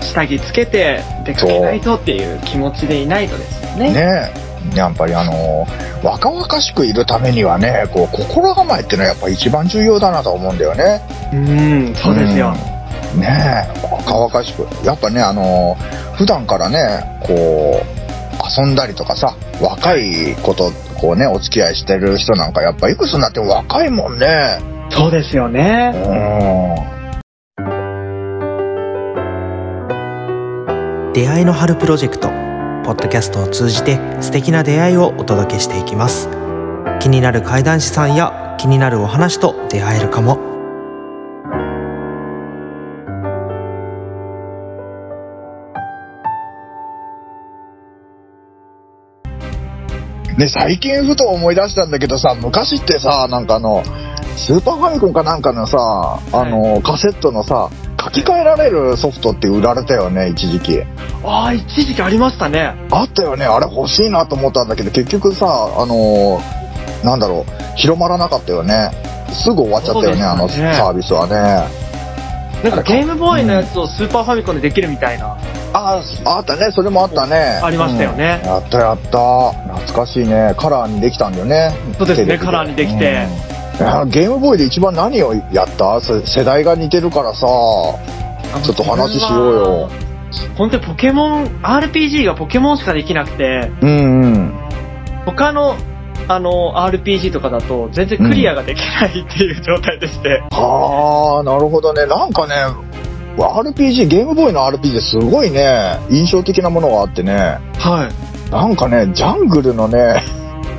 [0.00, 3.92] 下着つけて出かけないとっていう気持ちでいないとですよね。
[3.92, 5.66] ねやっぱりあの、
[6.02, 11.00] 若々しくいるためにはね、こう、心構えってのはやっぱ一番重要だなと思うんだよね。
[11.32, 12.52] うん、そうですよ。
[12.72, 12.78] うん
[13.16, 14.66] ねえ、若々しく。
[14.84, 15.76] やっぱね、あの、
[16.16, 16.78] 普段からね、
[17.22, 24.58] こう、遊んだりとかさ、若い子と、こうね、お付き合いしてる人なんか、やっぱいくつになっても若いもんね。
[24.90, 25.92] そうですようね。
[31.14, 32.28] 出会いの春プロジェクト
[32.84, 36.28] ポッドキャストを通じて素敵な出会いをお届けしていきます。
[37.00, 40.36] 気になる怪談師さんや気になるお話と出会えるかも。
[50.36, 53.82] ね、最近ふと思い出したんだけどさ、昔ってさ、なんかあの、
[54.36, 57.87] スーパーファミコンかなんかのさ、あの、カセットのさ、書
[58.22, 60.82] き換えられるソフトって売られたよね、一時期。
[61.24, 62.74] ああ、一時期ありましたね。
[62.90, 66.40] あったよね、あれ欲しいなと思ったんだけど、結局さ、あの
[67.04, 68.90] なんだろう、広まらなかったよね。
[69.32, 71.88] すぐ終わっちゃったよね、あのサービスはね。
[72.62, 75.36] なんかゲームボーイのやつをスーパーファミコンでできるみたいな。
[75.72, 77.60] ああ、あったね、それもあったね。
[77.62, 79.52] ありましたよねうんやったやった。
[79.52, 80.54] 懐かしいね。
[80.56, 81.72] カラーにできたんだよね。
[81.96, 83.47] そうですねカラーにできてうん
[84.10, 86.00] ゲームボーイで一番何をやった？
[86.00, 89.90] せ世代が似てるからさ、ちょっと話しようよ。
[90.56, 94.54] 本当にポケモン、RPG がポケモンしかできなくて、うんうん。
[95.24, 95.76] 他の、
[96.26, 100.40] あの、RPG とかだと全然クリアができないっていう状態でして。
[100.50, 102.04] はあ、なるほどね。
[102.06, 102.54] なんかね、
[103.38, 108.08] RPG、ゲームボーイの RPG すごいね、印象的なものがあってね、は
[108.48, 108.50] い。
[108.50, 110.22] なんかね、ジャングルのね、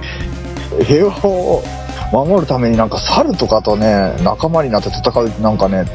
[0.85, 1.63] 平和を
[2.11, 5.85] 守るためになんか猿とかとね、仲間になって戦う、なんかね、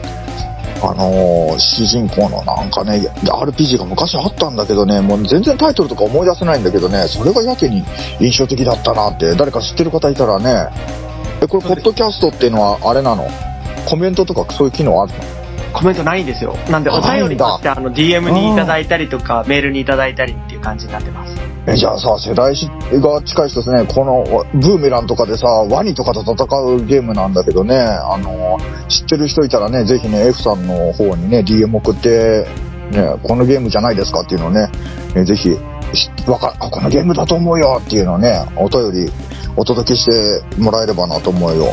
[0.82, 7.82] あのー主人公のなんかね、RPG が昔あったんだけどね、もう全然タイトルとか思い出せないんだけどね、それがやけに
[8.20, 10.68] 印象的だったなって、誰か知ってる方いたらね、
[11.42, 13.26] え、これ、ポッドキャストっていうのはあれなの？
[13.86, 15.18] コメントとかそういう機能あるの？
[15.72, 16.56] コメントないんですよ。
[16.70, 21.53] なんでお便りとしてあの DM にいただいたりとか、メールにいただいたりっていう感じになってます。
[21.66, 22.54] え、じゃあさ、世代
[23.00, 26.34] が近い人ですね、この、ブーメランとかでさ、ワニとかと戦
[26.74, 32.46] うゲームなんだけどね、あの、知ってる人いたらね、ぜひね、F さんの方にね、DM 送って、
[32.90, 34.68] ね、このゲームじゃないですかっていうのをね、
[35.14, 35.56] えぜひ、
[35.94, 39.12] しわか、あ、このゲームだと思うよっていうのをね、お便り
[39.56, 41.72] お届けしてもらえればなと思うよ。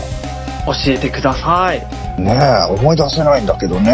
[0.67, 1.79] 教えてください。
[2.21, 3.91] ねえ、思い出せないんだけどね。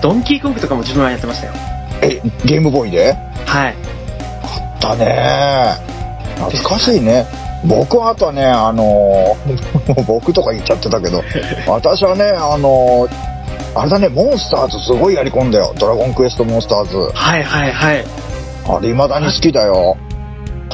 [0.00, 1.52] ドンキーコングとかも自分はやってましたよ。
[2.00, 3.14] え、ゲームボーイで？
[3.44, 3.74] はい。
[4.80, 5.76] だね
[6.36, 7.26] 懐かしいね。
[7.66, 11.22] 僕はあとはね、あのー 僕とか言っちゃってたけど、
[11.66, 13.30] 私はね、あのー
[13.74, 15.72] あれだね、モンスターズすごいやり込んだよ。
[15.78, 16.96] ドラゴンクエストモンスターズ。
[17.14, 18.04] はいはいはい。
[18.68, 19.96] あれ未だに好きだよ。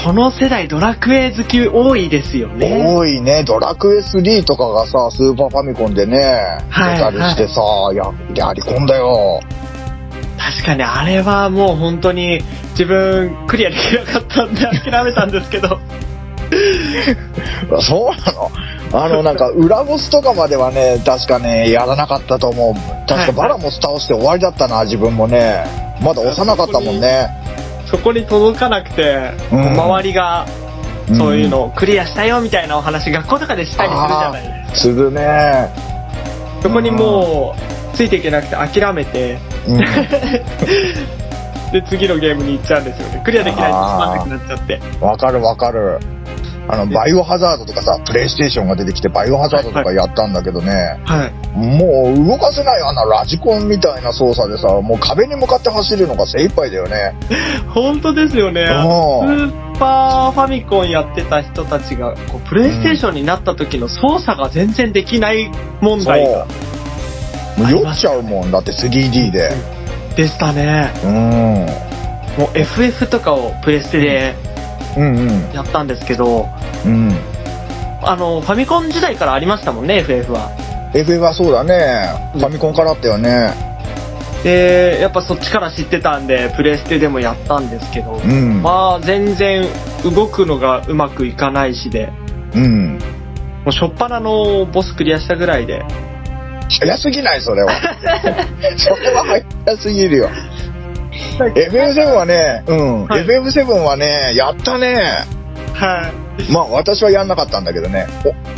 [0.03, 2.85] この世代ドラクエ好き多いですよね。
[2.87, 3.43] 多いね。
[3.45, 7.61] ドラクエ3とかがさ、スーパーファミコンでね、はい出たりしてさ、
[7.93, 9.41] や、やり込んだよ。
[10.51, 15.79] 確かにあれはもう本当に自分クリアできなかったんで諦めたんですけど。
[17.81, 18.51] そうなの？
[18.93, 23.09] あの、なんか、裏ボスとかまではね、確かね、やらなかったと思う。
[23.09, 25.65] 確かバラモス倒して終わりだったな、自分もね。
[26.01, 27.29] まだ幼かったもんね。
[27.91, 30.47] そこに届かなくて、うん周りが
[31.19, 34.77] そういうのをクリアしたよみたいなお話学校とかでしたりするじゃないですか。
[34.77, 35.69] するね。
[36.63, 37.57] そこにも
[37.93, 39.81] うついていけなくて諦めて、うん。
[41.73, 43.21] で次のゲームに行っちゃうんですよね。
[43.25, 44.81] クリアできないとつまんなくなっちゃって。
[45.01, 45.99] わかるわかる。
[46.69, 51.57] あの、バイオハザードとかさ、プレイステーションが出てきて、バイオハザードとかやったんだけどね、はい。
[51.57, 57.15] もう動かせないあんなラジコンみたいな操作でさ、もう壁に向かって走るのが精一杯だよね。
[57.73, 58.67] 本当ですよね。
[58.67, 65.51] スうんーパーファミコンやってた人たちが、こうプレイステーションになった時の操作が全然できない
[65.81, 66.47] 問題が
[67.57, 69.51] もう酔っちゃうもんだって 3D で。
[70.17, 70.93] でしたね。
[71.05, 71.13] うん。
[72.39, 74.35] もう FF とかをプレステで
[74.97, 75.53] うんうん。
[75.53, 76.49] やったんですけど、
[76.85, 77.11] うん。
[78.03, 80.51] あの、ファミコン時代からありましたもんね、FF は。
[80.95, 82.31] FF はそうだね。
[82.33, 83.53] ファミコンからあったよね。
[84.43, 88.63] で、やっぱそっちから知ってたんで、プレステでもやったんですけど、うん。
[88.63, 89.67] まあ全然
[90.05, 92.11] 動くのがうまくいかないしで、
[92.55, 92.93] うん。
[92.95, 92.99] も
[93.67, 95.83] う初っ端のボスクリアしたぐらいで、
[96.69, 97.73] 早すぎないそれは。
[98.77, 100.31] それは早すぎるよ。
[101.39, 103.07] FF7 はね、うん。
[103.07, 105.25] はい FF7 はね、やったね。
[105.75, 106.53] はい。
[106.53, 108.07] まあ私はやんなかったんだけどね。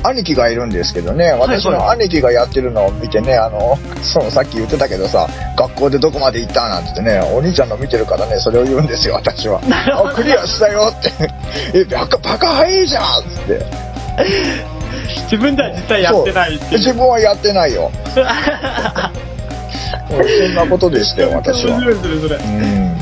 [0.03, 1.33] 兄貴がいるんですけどね。
[1.33, 9.61] 私の兄貴がやってるのを見てね、あの、そのさっき言ってたけどさ、学校でどこまで行ったなんて言ってね、お兄ちゃんの見てるからね、それを言うんですよ、私は。
[9.93, 11.11] あ、クリアしたよって。
[11.75, 14.78] え、バカ、バカ早いじゃんっつって。
[15.31, 16.73] 自分では実際やってないっていう。
[16.79, 17.91] 自分はやってないよ。
[20.09, 21.77] そんなことでしたよ、私は。
[21.79, 22.37] 面白いそれ。
[22.37, 22.99] うん。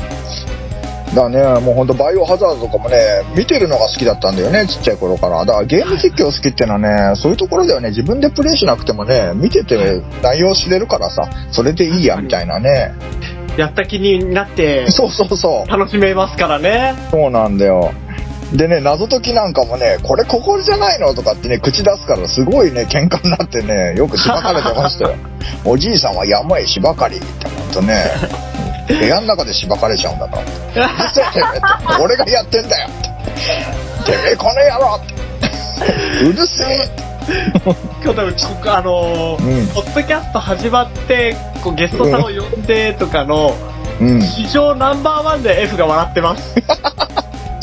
[1.17, 2.97] だからね、もうほんとバイオハザードとかもね、
[3.35, 5.45] 見てるのが好きだったんだよね、ちっちゃい頃から。
[5.45, 12.91] だからゲーム実況好きってのはね、そういうところではね、自分でプレイしなくてもね、見てて内容知れるからさ、それでいいや、みたいなね。
[13.57, 15.71] やった気になってそうそうそう。
[15.71, 16.93] 楽しめますからね。
[17.09, 17.91] そうなんだよ。
[18.53, 25.15] でね、謎解きなんかもね、これここじゃないのとかってね、口出すからすごいね、喧嘩になってね、よくしばかれてましたよ。
[25.65, 28.05] おじいさんは山へ芝刈りってほんとね、
[28.87, 30.37] 部屋の中で芝刈れちゃうんだか
[30.75, 31.09] ら。
[31.13, 34.11] せえてめえって俺がやってんだよって。
[34.11, 36.23] てめえこの野郎って。
[36.23, 37.07] うるせえ
[38.03, 38.35] 今日多分
[38.73, 43.53] あのーうんポッドキャスト始まってこうゲストさんを呼んでとかの
[43.99, 44.21] うん。
[44.21, 46.55] 史上ナンバーワンで F が笑ってます。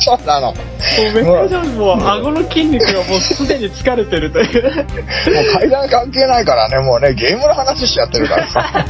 [0.04, 0.52] そうなの。
[0.52, 4.68] ももうめっちゃもう顎の筋肉がもうすでに疲れてるという。
[4.68, 8.86] う階段関係ないからね、もうね、ゲームの話しちゃってるからさ。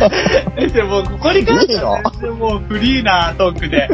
[0.58, 2.02] でもうここに関しては
[2.38, 3.88] もうフリーなトークで。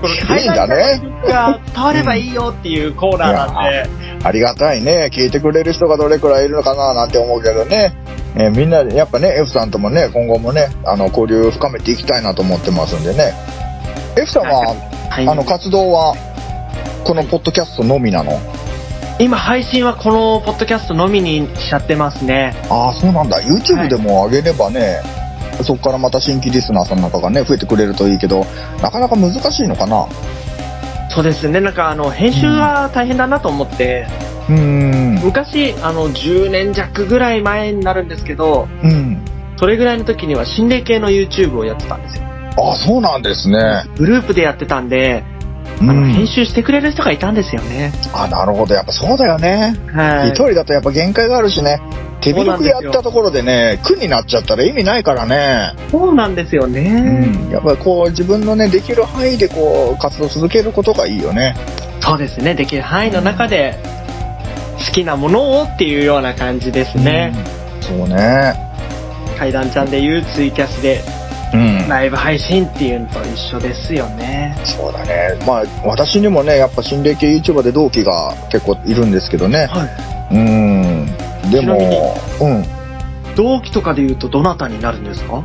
[0.00, 3.86] このいいんだねが伝わればいいよっていうコーナーなんで、
[4.24, 5.10] ありがたいね。
[5.12, 7.94] 聞いてくれる人がどれくらいいるのかななんて思うけどね。
[8.34, 13.32] えーみんなで、やっぱね、F さんともね、今後もね、あの、交流深めていきたいなと思ってますんでね。
[14.16, 14.74] F さんは、
[15.12, 16.14] はいあの、活動は、
[17.04, 18.40] このポッドキャストのみなの？
[19.20, 22.54] 今配信はこのポッドキャストのみにしちゃってますね。
[22.70, 23.38] ああ、そうなんだ。
[23.42, 25.02] YouTube でも上げればね、
[25.62, 28.46] そこからまた新規リスナーさんなんかがね、増えてくれるといいけど、
[28.80, 30.08] なかなか難しいのかな？
[31.10, 31.60] そうですね。
[31.60, 34.06] なんかあの、編集は大変だなと思って、
[34.48, 35.14] うーん。
[35.22, 39.22] 昔、あの、10年弱ぐらい前になるんですけど、うん。
[39.58, 42.31] それぐらいの時には心霊系の YouTube をやってたんですよ。
[42.56, 43.58] あ、そうなんですね。
[43.96, 45.24] グループでやってたんで、
[45.80, 47.92] あの、編集してくれる人がいたんですよね。
[48.12, 48.74] あ、なるほど。
[48.74, 49.74] やっぱそうだよね。
[49.92, 50.28] はい。
[50.28, 51.80] 一人だとやっぱ限界があるしね。
[52.20, 55.74] 手広くやったところでね、苦になっちゃったら意味ないからね。
[55.90, 56.82] そうなんですようね。
[56.88, 57.50] ん。
[57.50, 61.56] やっぱりこう自分のね、できる範囲でこう活動続けることがいいよね。
[62.00, 62.54] そうですね。
[62.54, 63.76] できる範囲の中で、
[64.86, 67.32] 好きなものをっていうような感じですね。
[67.34, 67.98] うん。
[67.98, 68.54] そうね。
[69.36, 71.02] 階段ちゃんでいうツイキャスで
[71.52, 71.88] うん。
[71.88, 74.56] ライブ配信っていうのと一緒ですよね。
[74.64, 75.38] そうだね。
[75.46, 79.66] まあ、私にもね、やっぱ心霊系 YouTuber で同期が結構いるんですけどね。
[79.66, 79.84] は
[80.30, 80.34] い。
[80.34, 81.06] うん。
[81.50, 82.64] でも、うん。
[83.36, 85.42] 同期とかで言うとどなたになるんですか？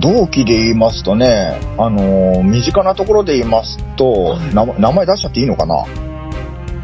[0.00, 5.86] 同期で言いますとね、あのー身近なところで言いますと、はい名前名前出しちゃっていいのかな？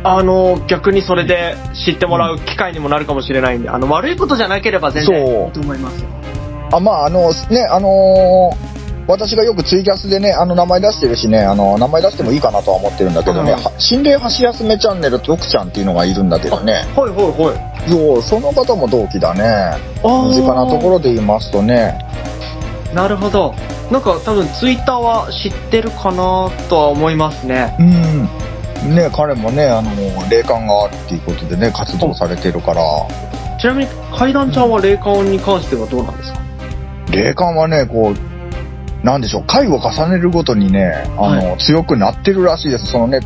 [0.02, 6.08] あの、逆にそれで知ってもらう機会にもなるかもしれないんで、あの、悪いことじゃなければ全然そういいと思いますよ。
[6.72, 8.70] あ、まあ、あの、ね、あのー
[9.06, 17.52] 私がよくツイキャスでね、あの名前出してるしね、あの、名前出してもいいかなとは思ってるんだけどね、はいは心霊橋休めチャンネル徳ちゃんっていうのがいるんだけどね、はいはいは
[17.88, 17.90] い。
[17.90, 19.76] そう、その方も同期だね。
[20.04, 21.98] 身近なところで言いますとね、
[22.94, 23.52] なるほど。
[23.90, 27.74] なんか多分ツイッターは知ってるかなとは思いますね。
[27.80, 28.94] うん。
[28.94, 29.90] ね、彼もね、あの、
[30.30, 32.82] 霊感があるっていうことでね、活動されてるから、
[33.60, 36.38] ちなみに階段ちゃんは霊感に関してはどうなんですか？
[37.10, 42.86] 霊感はね、こう、なんでしょう、回を重ねるごとにね、あの、強くなってるらしいです。
[42.86, 43.20] そのね、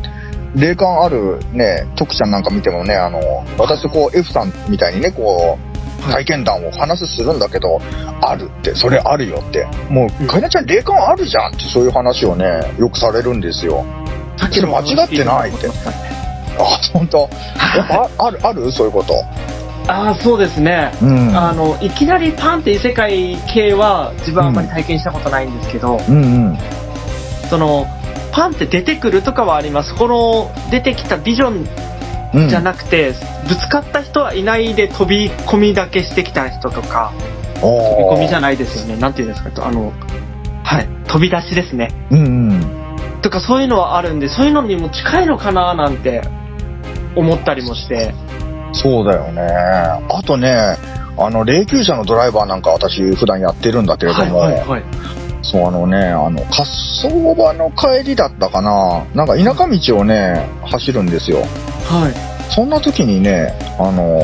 [0.55, 3.19] 霊感あるね、徳ちゃんなんか見てもね、あの、
[3.57, 5.57] 私こう F さんみたいにね、こう、はい
[6.05, 7.81] 体験談を話すするんだけど、
[8.21, 9.65] あるって、それあるよって。
[9.89, 12.45] もうかいなちゃん霊感あるじゃんって、そういう話をね、
[12.77, 13.83] よくされるんですよ。
[14.51, 15.67] それ間違ってないって
[16.59, 17.17] あ、本当？
[17.17, 18.71] やっぱあある、ある？
[18.71, 19.15] そういうこと。
[19.87, 20.91] ああ、そうですね。
[21.01, 21.37] うん。
[21.37, 26.19] あの、いきなりパンって異世界系は自分はあんまり体験したことないんですけど、うんう
[26.53, 26.57] ん。
[27.49, 27.85] その、
[28.31, 29.95] パンって出てくるとかはあります。
[29.95, 31.67] この出てきたビジョン
[32.33, 32.49] うん。
[32.49, 33.13] じゃなくて、
[33.47, 37.13] ぶつかった人はいないで飛び込みだけしてきた人とか、
[37.61, 38.97] 飛び込みじゃないですよね。
[38.97, 39.93] なんていうんですか、あの、
[40.63, 41.89] はい、飛び出しですね。
[42.11, 42.21] うんう
[42.55, 43.21] ん。
[43.21, 46.21] とかそういうのはあるんで、そういうのにも近いのかななんて
[47.15, 48.13] 思ったりもして。
[48.75, 49.41] そうだよね。
[49.41, 50.77] あとね、
[51.17, 54.83] あの、霊柩車のドライバーなんか私普段やってるんだけれども、はいはいはい。
[55.41, 57.07] そうあのね、あの、滑走
[57.37, 61.37] 場の帰りだったかな、なんか田舎道をね、走るんですよ。
[61.37, 62.51] はい。
[62.51, 64.19] そんな時にね、あの、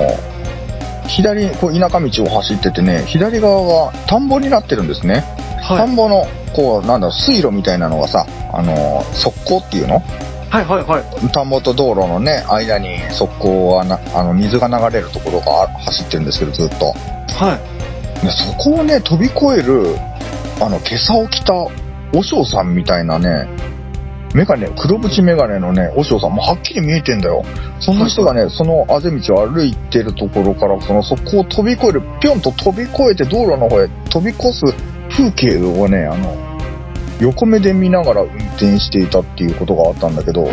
[1.07, 5.23] 左、こう田舎道を走っててね、左側が田んぼになってるんですね。
[5.67, 5.91] 田はい。
[5.91, 10.01] んぼの、こう、なんだろう、水路みたいなのがさ、あの、側溝っていうの？
[10.51, 11.31] はいはいはい。
[11.31, 16.87] 田んぼと道路のね、間に側溝はな、あの、水が流れるところがあ走ってるんですけど、ずっと。
[16.87, 17.57] は
[18.21, 18.25] い。
[18.25, 19.95] でそこをね、飛び越える、
[20.59, 21.53] あの、今朝を着た、
[22.13, 23.47] 和尚さんみたいなね、
[24.35, 27.45] メガネ、黒縁メガネのね、和尚さん、もうはっきり見えてんだよ。
[27.79, 34.65] そんな人がね、そのあぜ道を歩いてるところから、その、そこを飛び越える、ぴょんと飛び越えて道路の方へ飛び越す
[35.09, 36.50] 風景をね、あの、
[37.21, 40.49] 横目で見ながら運転していたっていうことがあったんだけど、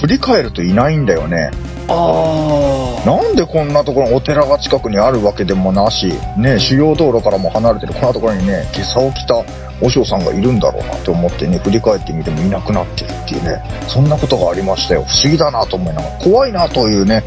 [0.00, 1.50] 振り返るといないんだよね。
[1.88, 9.34] あなんでこんなところお寺が近くにあるわけでもなし、ね、主要道路からも離れてるこんなところにね、今朝を着た
[9.82, 15.04] 和尚さんがいるんだろうなって思ってね、振り返ってみてもいなくなってるっていうね、そんなことがありましたよ。
[15.04, 17.22] 不思議だなと思いながら、怖いなというね、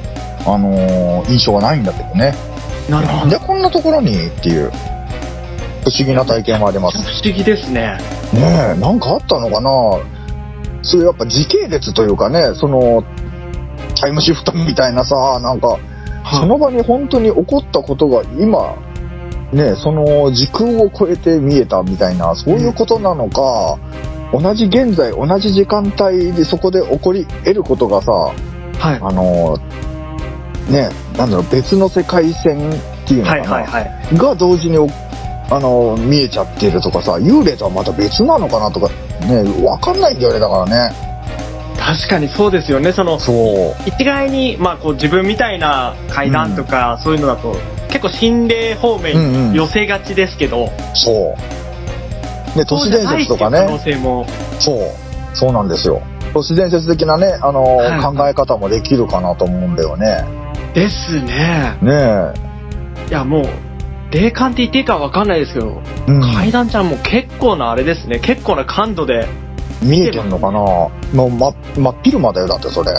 [0.48, 2.34] あのー印象はないんだけどね。
[2.90, 2.92] あ。
[2.92, 3.20] なるほど。
[3.20, 4.72] なんでこんなところにっていう、
[5.84, 6.98] 不思議な体験もあります。
[6.98, 8.23] 不思議ですね。
[8.34, 9.70] ねえ、なんかあったのかな？
[10.82, 13.04] そういうやっぱ時系列というかね、その、
[13.96, 15.78] タイムシフトみたいなさ、なんか、
[16.32, 18.76] その場に本当に起こったことが今、
[19.52, 23.78] ね、その時空を超えて見えたみたいな、そういうことなのか、
[24.34, 29.00] 同じ現在、同じ時間帯でそこで起こり得ることがさ、はい。
[29.00, 29.58] あの、
[30.70, 32.74] ね、なんだろう、別の世界線っ
[33.08, 34.18] ていうのかな、はいはいはい。
[34.18, 34.88] が同時にお
[35.50, 38.90] あの見えちゃってるとかさ、幽霊とはまた別なのかなとか、
[39.28, 41.14] ね、わかんないんだよね、だからね。
[41.78, 42.94] 確かにそうですよね。
[42.94, 43.76] その、そう。
[43.86, 47.56] 一概に、まあこう自分みたいな階段とか、そういうのだと、
[47.90, 51.36] 結構心霊方面うんうんに寄せがちですけど、そ
[52.56, 52.58] う。
[52.58, 53.66] ね、都市伝説とかね。
[53.66, 54.26] 可能性も。
[54.60, 54.92] そう。
[55.34, 56.02] そうなんですよ。
[56.34, 60.24] 都市伝説的なね、あの、はい考え方もできるかなと思うんだよね。
[60.74, 61.78] ですね。
[61.82, 62.34] ね
[63.10, 63.46] いやもう、
[64.14, 66.12] 霊感って言っていいかわかんないですけど、え。
[66.12, 66.22] うん。
[66.22, 68.20] 階段ちゃんも結構なあれですね。
[68.20, 69.28] 結構な感度で、
[69.82, 70.60] 見えてんのかな？
[70.60, 70.92] も
[71.28, 72.92] う、ま、真っ昼間だよ、だってそれ。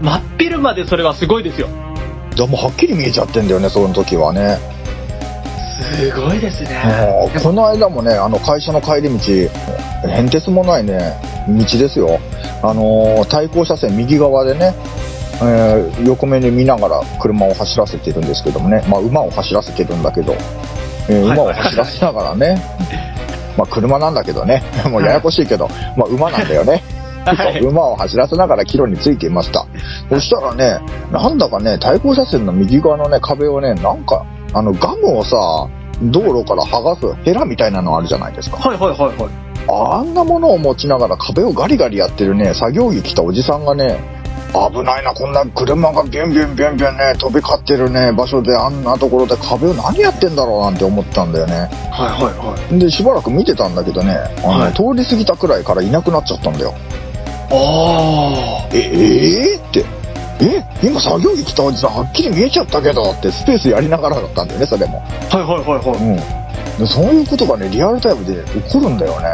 [0.00, 1.68] 真っ昼までそれはすごいですよ。
[2.36, 4.58] じゃあもうはっきり見えちゃってんだよね、その時はね。
[5.98, 7.30] すごいですね。
[7.42, 9.18] この間もね、あの会社の帰り道、
[10.08, 11.14] 変哲もないね、
[11.48, 12.20] 道ですよ。
[12.62, 14.74] あのー対向車線右側でね、
[15.42, 20.34] えー横目に見ながら車を走らせてるんですけどもね、まあ馬を走らせてるんだけど、
[21.08, 22.62] えーはい馬を走らせながらね、
[23.56, 26.82] まあ車なんだけどね、 もうややこしいけど、まあ馬なんだよね。
[27.24, 27.58] はい。
[27.60, 29.64] 馬を走らせながら帰路についていました。
[30.10, 30.78] そしたらね、
[31.10, 35.36] なんだかね、対向車線の右側のね、壁をね、なんか、あの、ガムをさ、
[36.02, 38.58] 道路から剥がすヘラみたいなのあるじゃないですか。
[38.58, 39.30] はいはいはいはい。
[39.66, 43.96] あんなものを持ちながら壁をガリガリやってるね、作業着着たおじさんがね、
[44.54, 51.68] 危ないな、こんな車がビュンビュンビュンビュンね、飛び交ってるね、場所であんなところで壁を何やってんだろうなんて思ったんだよね。
[51.90, 52.78] はいはいはい。
[52.78, 56.74] で、しばらく見てたんだけどね、あの、はい通り過ぎたくらいからいなくなっちゃったんだよ。
[57.50, 59.84] あえ、えーって。
[60.40, 65.02] え今作業着着たおじさんはっきり見えちゃったけどってスペースやりながらだったんだよね、それも。
[65.30, 65.36] あ。
[65.36, 66.84] はいはいはいはうん。
[66.84, 69.28] でそういうことがね、リアルタイムで起こるんだよね。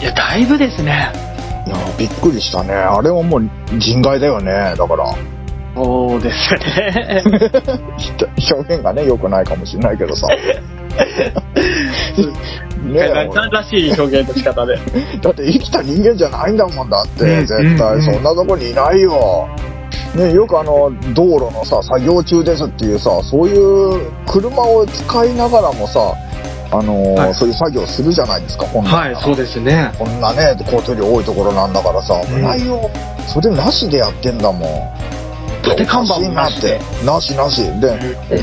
[0.00, 0.02] い。
[0.02, 1.12] いや、だいぶですね。
[1.66, 2.74] いや、びっくりしたね。
[2.74, 4.74] あれはもう人外だよね。
[4.76, 5.14] だから、
[5.74, 7.22] そうですね。
[8.52, 10.26] 表現がね、良くないかもしれないけどさ。
[12.86, 14.76] ね階段ちゃんらしい表現の仕方で。
[15.20, 19.48] だって生きた人間じゃないんだもんだって、うん絶うん対そんなとこにいないよ。
[20.14, 26.00] ね、よくあの道路のさ作業中ですっていうさそういう車を使いながらもさ
[26.70, 27.34] あのーはい。
[27.34, 29.92] そういう作業するじゃないですか本来はい、そうですね。
[29.98, 32.90] こんなね交通量多いところなんだからさ危ないよ、
[33.26, 35.06] それなしでやってんだもん。
[35.62, 36.80] 縦看板もなしで。
[37.04, 37.62] なしなし。
[37.80, 37.90] で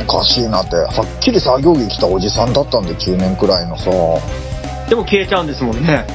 [0.07, 0.76] おかしいなって。
[0.76, 3.89] はっきり作業着着たおじさんだったんで中年くらいのさ。
[4.89, 6.05] でも消えちゃうんですもんね。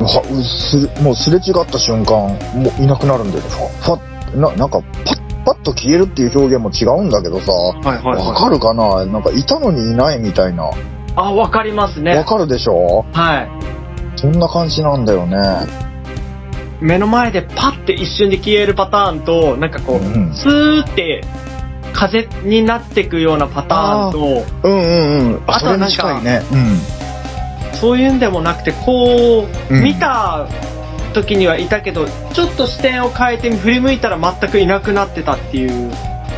[0.00, 3.44] はうすもうすれ違った瞬間もういなくなるんだよ
[3.80, 7.52] ファななんかパッパッと消えるっていう表現も違うんだけどさ。
[7.52, 9.06] はいはいわかるかな？
[9.06, 10.64] なんかいたのにいないみたいな。
[10.64, 10.74] わ
[11.16, 12.22] あ、わかりますね。
[12.24, 13.04] かるでしょ？
[13.12, 13.48] はい。
[14.16, 15.36] そんな感じなんだよね。
[16.80, 21.22] 目の前でパッて一瞬で消えるパターンと、なんかこう、うんスーって
[21.94, 24.18] 風になっていくようなパターンと、
[24.62, 25.42] うんうんうん。
[25.46, 26.42] あとはなんかそれに近いね。
[27.80, 30.46] そういうんでもなくて、こう、うん見た
[31.14, 35.92] 時にはいたけど、ちょっと視点を変えて振り向いたら全くいなくなってたっていううん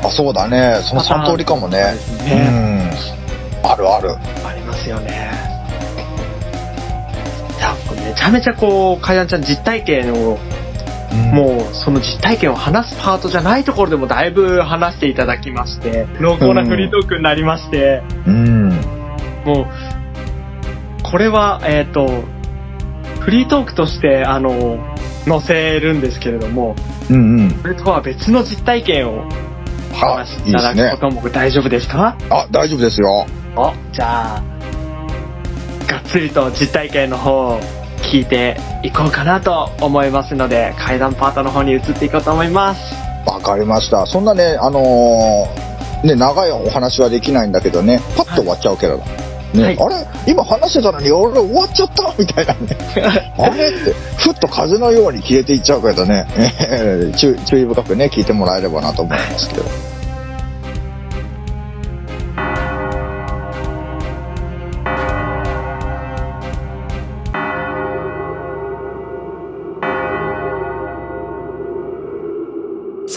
[0.05, 0.77] あそうだね。
[0.85, 1.79] その3通りかもね。
[1.79, 2.91] ですうね。
[3.65, 3.69] ん。
[3.69, 4.11] あるある。
[4.47, 4.63] あり
[4.93, 5.31] ますよね。
[7.59, 7.75] いや、
[8.05, 10.39] めちゃめちゃこう、階段ちゃん実体験を、
[11.33, 18.69] もうその実体験を話すパートじゃないところでもだいぶ話していただきまして、濃厚なフリートークになりまして、うん。
[19.45, 19.67] もう、
[21.03, 22.25] これは、えっ、と、
[23.21, 24.79] フリートークとして、あの、
[25.27, 26.75] 載せるんですけれども、
[27.11, 27.51] うんうん。
[27.63, 29.29] それとは別の実体験を
[29.95, 32.17] 話しいただくことも大丈夫ですか？
[32.31, 33.27] あ大丈夫ですよ。
[33.57, 34.43] お、じゃあ、
[35.89, 37.61] がっつりと実体験の方を
[38.03, 42.95] 聞いていこうかなと思いますので、階段パートの方に移っていこうと思います。
[43.27, 44.07] わかりました。
[44.07, 48.99] そんなねあのーね長いお話はできないんだけどねパッと終わっちゃうけど、
[49.53, 49.79] ね、はい。
[49.79, 50.07] あれ？
[50.31, 52.15] 今話してたのに俺終わっちゃった？
[52.17, 53.33] みたいなね。
[53.37, 53.69] あれ？
[53.69, 53.93] って。
[54.17, 56.27] ふっと風のように消えていっちゃうけどね、
[57.17, 59.65] 注意深くね聞いてもらえればなと思いますけど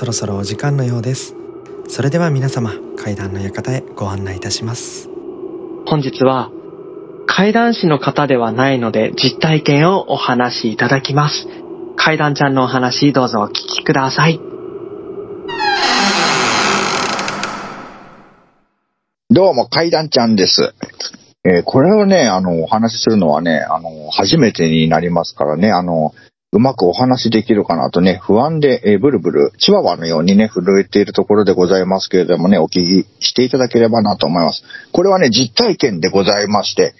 [0.02, 1.36] そろそろお時間のようです
[1.88, 5.08] それでは皆様階段の館へご案内いたします
[5.86, 6.49] 本日は、
[7.28, 11.45] 階段師の方ではないので、実体験をお話しいただきます。
[11.97, 14.39] 階段ちゃんのお話、どうぞお聞きください。
[19.30, 20.74] どうも階段ちゃんです
[21.43, 26.16] えーこれをね、あの、お話しするのはね、あの、初めてになりますからね、あの、
[26.54, 34.64] うまくお話しできるかなとね、不安で、えーブルブル、チワワのようにね、震えているところでございますけれどもね、お聞きしていただければなと思います。
[34.91, 36.93] これはね、実体験でございまして、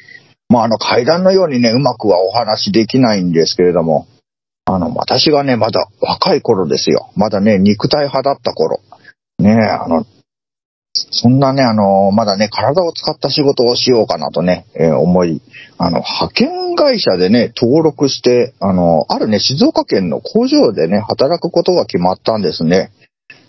[0.48, 4.08] まあ、あの、階段のようにね、うまくはお話しできないんですけれども、
[4.66, 7.12] あの、私がね、まだ若い頃ですよ。
[7.16, 8.80] まだね、肉体派だった頃。
[9.40, 10.06] ねあの、
[10.94, 15.42] そんなね、あの、まだね、体を使った仕事をしようかなとね、えー思い、
[15.78, 22.92] あの、派遣会社でね、登録して、あの、あるね、静岡県の工場でね、働くことが決まったんですね。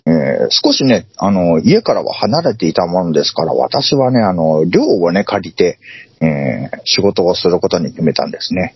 [0.05, 5.79] えー少しね、あの、家からは離れていたものですから、私はね、あの、寮をね、借りて、
[6.21, 8.75] えー仕事をすることに決めたんですね。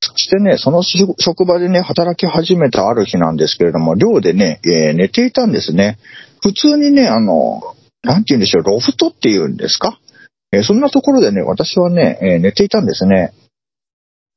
[0.00, 5.98] そしてね、その職場でね、働き始めたある日なんですけれども、寮でね、えー寝ていたんですね。
[6.42, 7.62] 普通にね、あの、
[8.02, 9.98] なんて言うんでしょう、ロフトっていうんですか？
[10.52, 13.32] えそんなところでね、私はね、え寝ていたんですね。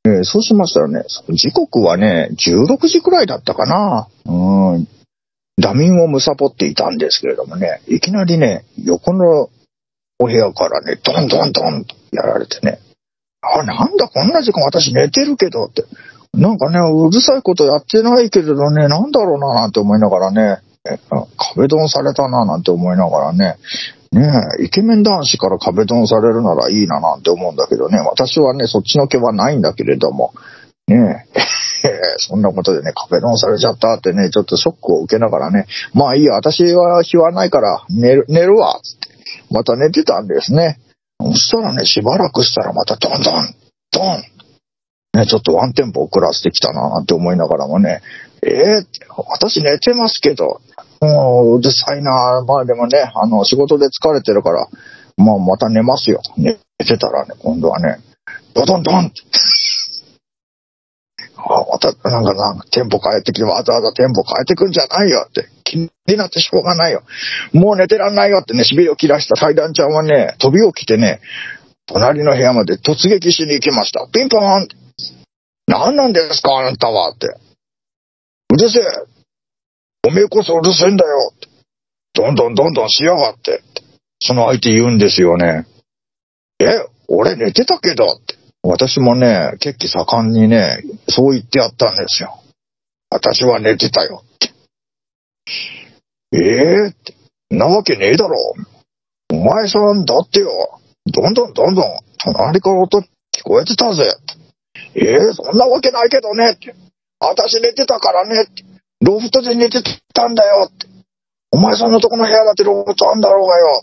[0.06, 4.08] えそうしましたらね、時刻はね、16時くらいだったかな。
[4.24, 4.88] うん。
[5.60, 9.48] ダミンをむさぼっていたんですけれどもね、いきなりね、横の
[10.18, 12.78] お部屋からね、ドンドンドンとやられてね、
[13.42, 15.84] あ、なんだこんな時間私寝てるけどって、
[16.34, 20.62] なんかね、うるさいことやってないけれどね、なんだろうななんて思いながらね、
[21.36, 23.56] 壁ドンされたななんて思いながらね、
[24.12, 24.30] ね
[24.60, 30.32] え、イケメン男子から壁ドンされるならいいななんて思うんだけどね、私はね、そっちの気はないんだけれども、
[30.88, 39.08] ねえ、 そんなことでね、壁ドンされちゃったってね、ちょっとショックを受けながらね、まあいいや、私は日はないから寝る、寝るわ、つって、
[39.50, 40.78] また寝てたんですね。
[41.20, 43.54] そしたらね、しばらくしたらまたドンドン、
[43.90, 44.22] ドン、
[45.16, 48.00] ね、ちょっとワンテンポ遅らせてきたななんて思いながらもね、
[48.42, 48.86] えー
[49.28, 50.60] 私寝てますけど、
[51.00, 54.66] もううるさいなまあでもね、あの、仕事で疲れてるから、
[55.16, 56.20] まあまた寝ますよ。
[56.36, 57.98] 寝てたらね、今度はね、
[58.54, 59.22] ドドンドンって。
[61.36, 65.48] あ、また、なんか、なんか、テンポ変えてきて、わざわざテンポ変えてくんじゃないよって。
[65.64, 67.02] 気になってしょうがないよ。
[67.52, 71.20] もう寝てらんないよってね、しびれを切らした階段ちゃんはね、飛び起きてね、
[71.86, 74.08] 隣の部屋まで突撃しに行きました。
[74.12, 74.76] ピンポーンって
[75.66, 77.26] 何なんですか、あなたはって。
[78.52, 78.82] うるせえ。
[80.06, 81.48] おめえこそうるせえんだよって。
[82.14, 83.60] どんどんどんどんしやがって。
[84.20, 85.66] その相手言うんですよね。
[86.60, 86.66] え、
[87.08, 88.36] 俺寝てたけどって。
[88.62, 92.38] 私もね、血気盛んにね、そう言ってやったんですよ。
[93.10, 94.52] 私は寝てたよって。
[96.32, 96.38] え
[96.86, 97.14] えって。
[97.50, 98.36] なわけねえだろ。
[99.32, 100.80] お前さんだってよ。
[101.06, 101.84] どんどんどんどん
[102.18, 103.04] 隣から音聞
[103.42, 104.04] こえてたぜ。
[104.94, 106.74] ええそんなわけないけどねって。
[107.18, 108.75] 私寝てたからねって。
[109.06, 109.80] ロフトで寝て
[110.12, 110.86] たんだよって。
[111.52, 113.82] お前さんのとこの部屋だってロフトあんだろうがよ。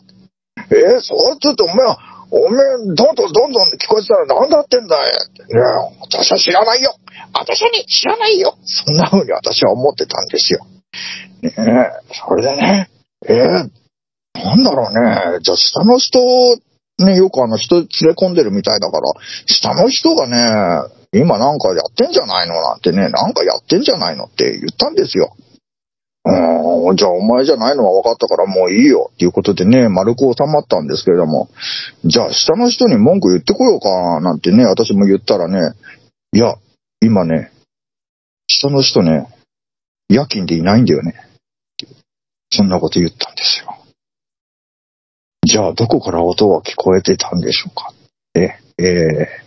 [0.69, 1.39] ええそう？
[1.39, 1.97] ちょっとお前は、
[2.29, 5.11] おめえ、どんどんどんどん聞こえてたら何だってんだい？
[5.11, 5.43] って。
[6.01, 6.95] 私は知らないよ。
[7.33, 8.57] 私は、知らないよ。
[8.65, 10.65] そんな風に私は思ってたんですよ。
[11.41, 12.89] ねえ、それでね、
[13.27, 13.47] ええ
[14.39, 14.93] なんだろう
[15.33, 15.39] ね。
[15.41, 16.19] じゃあ下の人、
[16.99, 19.11] ね、よくあの人連れ込んでるみたいだから、
[19.47, 25.35] 下の人がね、今なんかやってんじゃないのなんてね、なんかやってんじゃないのって言ったんですよ。
[26.25, 31.49] うん、じゃあお前じゃないのは分かったからもういいよっていうことでね、丸く収まったんですけれども、
[32.05, 35.75] じゃあ下の人に文句言ってこようかなんてね、私も言ったらね、
[36.31, 36.55] いや、
[37.01, 37.51] 今ね、
[38.47, 39.27] 下の人ね、
[40.09, 41.13] 夜勤でいないんだよね。
[42.51, 43.72] そんなこと言ったんですよ。
[45.45, 47.93] じゃあどこから音は聞こえてたんでしょうか？
[48.35, 49.43] え、えー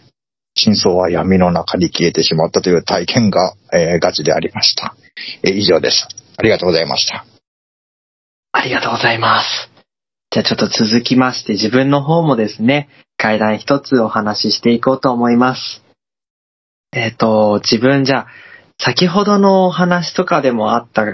[0.59, 4.97] 真相は闇の中に消えてしまったという体験が、えーガチでありました。
[5.43, 6.09] えー以上です。
[6.39, 7.27] ありがとうございました。
[8.53, 9.71] ありがとうございます。
[10.31, 12.89] じゃあちょっと続きまして自分の方もですね、
[13.19, 15.83] 階段一つお話ししていこうと思います。
[16.93, 18.27] えっ、と、自分じゃ、
[18.79, 21.05] 先ほどのお話とかでもあった、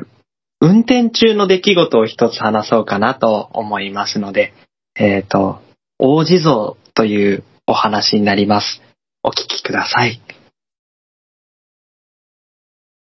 [0.60, 4.52] 運転中の出来事を一つ話そうかなと思いますので、
[4.94, 5.60] えっ、と、
[5.98, 8.82] 大地蔵というお話になります。
[9.22, 10.20] お聞きください。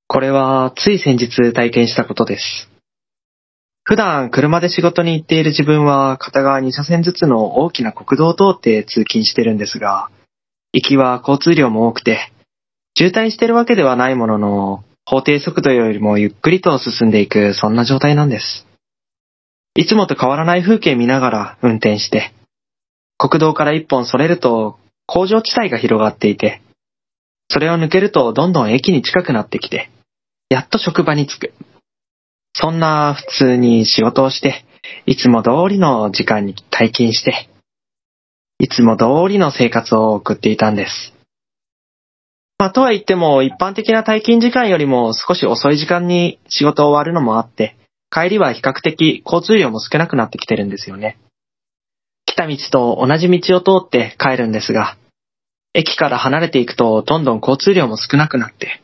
[0.09, 2.71] これはつい先日体験したことです。
[3.85, 10.11] 普段車で仕事に行っている自分は片側2車線ずつの大きな国道を通って通勤してるんですが、
[10.73, 12.33] 行きは交通量も多くて、
[12.97, 18.66] 渋滞してるわけではないものの、法定速度よりもゆっくりと進んでいく、そんな状態なんです。
[19.77, 22.33] いつもと変わらない風景見ながら運転して、
[23.19, 26.63] 国道から一本それると工場地帯が広がっていて、
[27.51, 29.91] それを抜けるとどんどん駅に近くなってきて、
[30.49, 31.55] やっと職場に着く。
[32.55, 34.65] そんな普通に仕事をして、
[35.05, 37.51] いつも通りの時間に退勤して、
[38.59, 41.13] いつも通りの生活を送っていたんです。
[42.59, 47.77] まあ、とは言っても、一般的な退勤時間よりも少し遅い時間に仕事を終わるのもあって、
[48.17, 51.19] 帰りは比較的交通量も少なくなってきてるんですよね。
[52.25, 54.97] 来た道と同じ道を通って帰るんですが、
[55.75, 58.81] 駅から離れていくとどんどん交通量も少なくなって、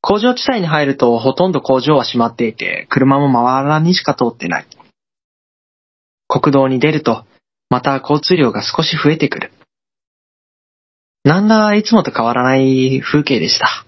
[0.00, 4.66] 工場地帯に入るとほとんど工場は閉まっていて、車もまばらにしか通ってない。
[6.26, 7.26] 国道に出ると、
[7.70, 9.52] また交通量が少し増えてくる。
[11.22, 13.86] なんだいつもと変わらない風景でした。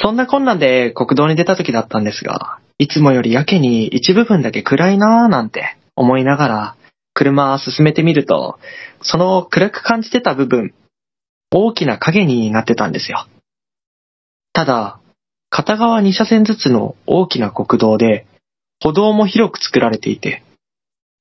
[0.00, 6.76] そんな困難で国道に出た時だったんですが、いつもよりやけに一部分だけ暗いなぁなんて思いながら、
[7.14, 8.58] 車進めてみると、
[9.00, 10.74] その暗く感じてた部分、
[11.50, 13.26] 大きな影になってたんですよ。
[14.52, 15.00] ただ、
[15.48, 18.26] 片側2車線ずつの大きな国道で、
[18.82, 20.42] 歩道も広く作られていて、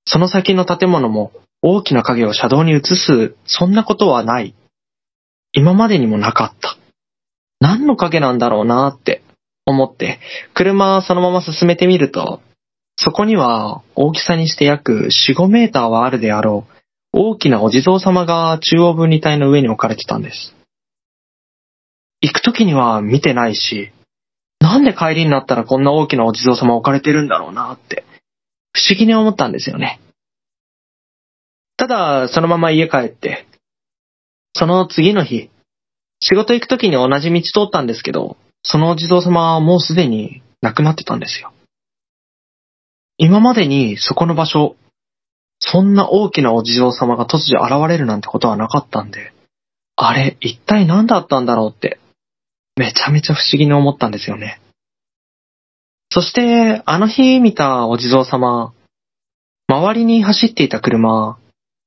[0.06, 1.32] その先の建物も
[1.62, 4.54] 大きな影を車道に移す、そんなことはない。
[5.54, 6.78] 今までにもなかった。
[7.62, 9.24] 何の影なんだろうなって
[9.66, 10.20] 思って、
[10.54, 12.42] 車そのまま進めてみると、
[12.98, 16.76] そこには大きさにして約4、5メーターはあるであろう、
[17.12, 20.56] 大きなお地蔵様が中央分離帯の上に置かれてたんです。
[22.22, 23.92] 行く時には見てないし、
[24.60, 28.06] なんで帰りになったらこんな大きなお地蔵様置かれてるんだろうなって、
[28.74, 30.00] 不思議に思ったんですよね。
[31.78, 33.46] ただ、そのまま家帰って、
[34.54, 35.50] その次の日、
[36.22, 41.54] 仕事行く時に同じ道通ったんですけど、そのお地蔵様はもうすでに亡くなってたんですよ。
[43.18, 44.76] 今までにそこの場所、
[45.60, 49.34] そんな大きなお地蔵様が突如現れるなんてことはなかったんで、
[49.96, 52.00] あれ、一体何だったんだろうって、
[52.76, 54.60] めちゃめちゃ不思議に思ったんですよね。
[56.12, 58.74] そして、あの日見たお地蔵様、
[59.68, 61.38] 周りに走っていた車、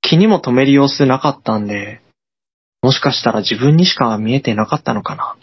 [0.01, 2.01] 気にも止める様子なかったんで、
[2.83, 5.37] もしかしたら自分にしか見えてなかったのかな、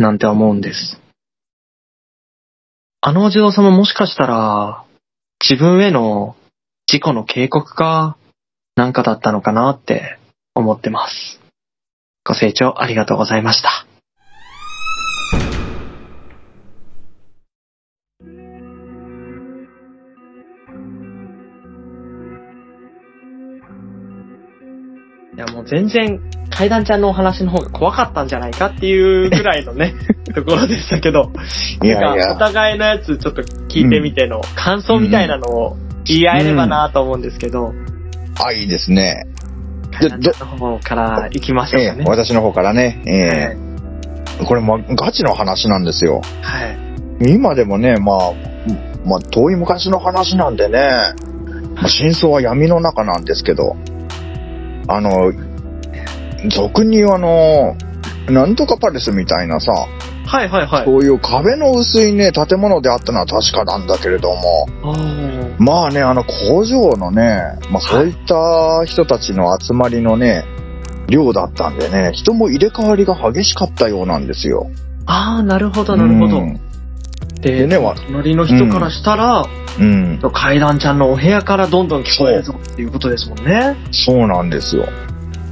[0.00, 0.98] なんて思うんです。
[3.02, 4.84] あのお地蔵様もしかしたら、
[5.46, 6.36] 自分への
[6.86, 8.16] 事故の警告か、
[8.76, 10.18] なんかだったのかなって
[10.54, 11.40] 思ってます。
[12.24, 13.89] ご清聴ありがとうございました。
[25.40, 26.20] やもう全然
[26.50, 29.94] 階段ちゃんのお話の方が怖かったんじゃないかっていうぐらいのね、
[30.34, 31.32] ところでしたけど、
[31.82, 37.72] いやいなんかおや、互いのやつちょっと聞いてみての感想みたいなのを言い合えればなと思うんですけど、
[38.44, 39.26] あ、いいですね。
[39.92, 42.04] 階段ちゃんの方から行きましょうええかね。
[42.06, 43.56] 私の方からね、え
[44.40, 44.44] え。
[44.44, 46.22] これもガチの話なんですよ。
[46.42, 47.32] はい。
[47.32, 48.32] 今でもね、まあ、
[49.04, 50.78] まあ、遠い昔の話なんでね、
[51.74, 53.76] まあ、真相は闇の中なんですけど、
[54.90, 55.32] あの、
[56.50, 57.76] 俗に言うあの、
[58.28, 59.72] なんとかパレスみたいなさ、
[60.26, 60.84] はいはいはい。
[60.84, 64.66] そういう壁の薄いね、建物であったのは確かなんだけれども、
[65.58, 70.44] まあね、あの工場のね、まあそういった人たちの集まりのね、
[71.08, 74.70] 量だったんでね、人も入れ替わりが激しかったようなんですよ。
[75.06, 76.42] ああ、なるほどなるほどう。
[76.42, 76.60] ん
[77.40, 79.44] ででねわ隣の人からしたら、
[79.78, 80.20] うん。
[80.32, 83.76] 階段ちゃんのお部屋からどんどん聞こえるぞっていうことですもんね。
[83.92, 84.86] そうなんですよ。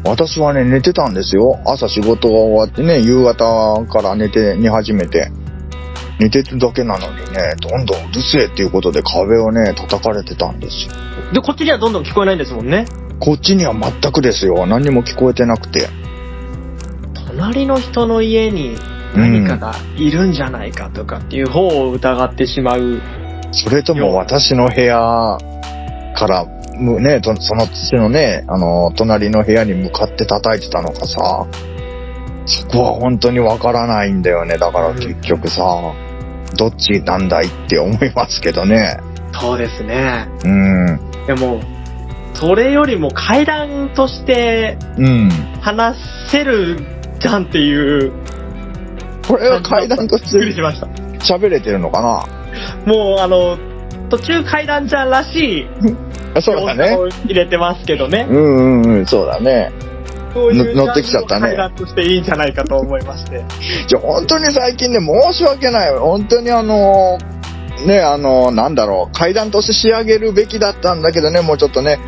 [0.04, 1.60] 私はね、寝てたんですよ。
[1.66, 5.30] 朝仕事が終わってね、夕方から寝て、寝始めて。
[6.20, 10.92] 寝てるだけなのにね、どんどんうるせえっていうことで壁をね、叩かれてたんですよ。
[11.32, 12.86] で、こっちにはどんどん聞こえないんですもんね。
[13.20, 14.66] こっちには全くですよ。
[14.66, 15.88] 何にも聞こえてなくて。
[17.28, 18.76] 隣の人の家に
[19.14, 23.00] 何かがいるんじゃないかとかっていう方を疑ってしまう。
[23.52, 25.38] それとも私の部屋
[26.14, 26.46] から、
[26.76, 31.46] むね、とその土のね、あの、隣の部屋に向かって叩いてたのかさ、
[32.46, 34.56] そこは本当にわからないんだよね。
[34.58, 35.62] だから結局さ、
[36.56, 38.98] どっちなんだいって思いますけどね。
[39.32, 40.26] そうですね。
[40.44, 41.00] うん。
[41.26, 41.60] でも、
[42.34, 45.28] それよりも階段としてうん。
[45.60, 45.96] 話
[46.30, 46.78] せる
[47.18, 48.12] じゃんっていう
[49.28, 50.86] これは階段としてました。
[51.34, 52.24] 喋れてるのかな？
[52.86, 53.58] もうあの、
[54.08, 55.66] 途中階段ちゃんらしい
[56.34, 56.96] あそうだね。
[56.96, 58.26] を入れてますけどね。
[58.28, 59.70] うんうんうん、そうだね。
[60.32, 63.44] そういうの乗ってきちゃったね階段としていいんじゃないかと思いまして。
[63.86, 65.96] じゃ、本当に最近ね、申し訳ない。
[65.96, 67.18] 本当にあの
[67.86, 71.98] ね、あのなんだろう、階段として仕上げるべきだったんだけどね、もうちょっとね、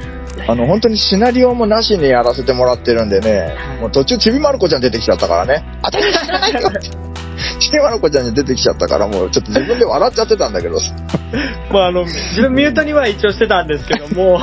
[0.48, 5.64] あの、本当にシナリオもなしにやらせてもらってるんでね、もう途中ちびまる子ちゃん出てきちゃったからね。
[5.82, 7.09] あたり知らないよって。
[7.58, 10.78] ちびまる子ちゃんに出てきちゃったから、もうちょっと自分で笑っちゃってたんだけど。
[11.70, 14.40] まああの、自分ミュートには一応してたんですけども、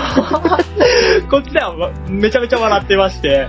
[1.30, 3.48] こっちではわめちゃめちゃ笑ってまして、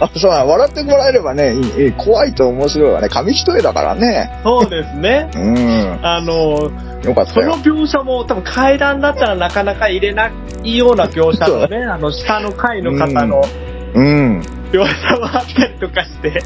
[0.00, 3.08] あ、そうだ、笑ってもらえればね、いい怖いと面白いわね。
[3.08, 4.30] 紙一重だからね。
[4.42, 5.30] そうですね。
[5.34, 5.98] うん。
[6.02, 6.70] あの、
[7.04, 7.52] よかったよ。
[7.52, 10.30] その描写も多分階段だったらなかなか入れな
[10.64, 13.79] いような描写のね、 あの下の階の方のうん。
[13.94, 16.42] 描写もあったりとかして、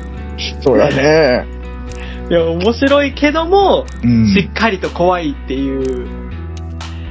[0.61, 1.47] そうだね。
[2.31, 4.27] いや、面白いけども、うん。
[4.29, 6.07] しっかりと怖いっていう、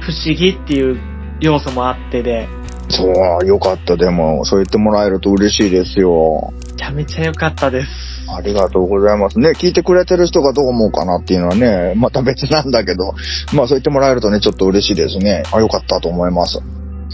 [0.00, 1.00] 不思議っていう
[1.40, 2.48] 要素もあってで、
[2.90, 3.04] そ
[3.42, 3.96] う、よかった。
[3.96, 6.52] でも、そう言ってもらえると嬉しいですよ。
[6.52, 7.88] めちゃめちゃ良かったです。
[8.28, 9.50] ありがとうございますね。
[9.50, 12.70] 聞いてくれてる人がどう思うかなっていうのはね、また別なん。
[12.70, 13.14] だけど、
[13.54, 15.44] まあそう言ってもらえるとね、ちょっと嬉しいですね。
[15.52, 16.60] あ、よかったと思います。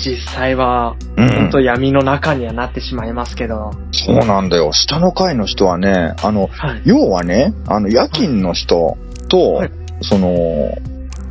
[0.01, 1.65] 実際は、う本当ん。
[1.65, 4.73] 闇の中にはなってしまいますけど、そうなんだよ。
[4.73, 6.83] 下の階の人はね、あの、はい。
[6.85, 8.97] 要はね、あの、夜勤の人
[9.29, 9.71] と、はい
[10.03, 10.79] その、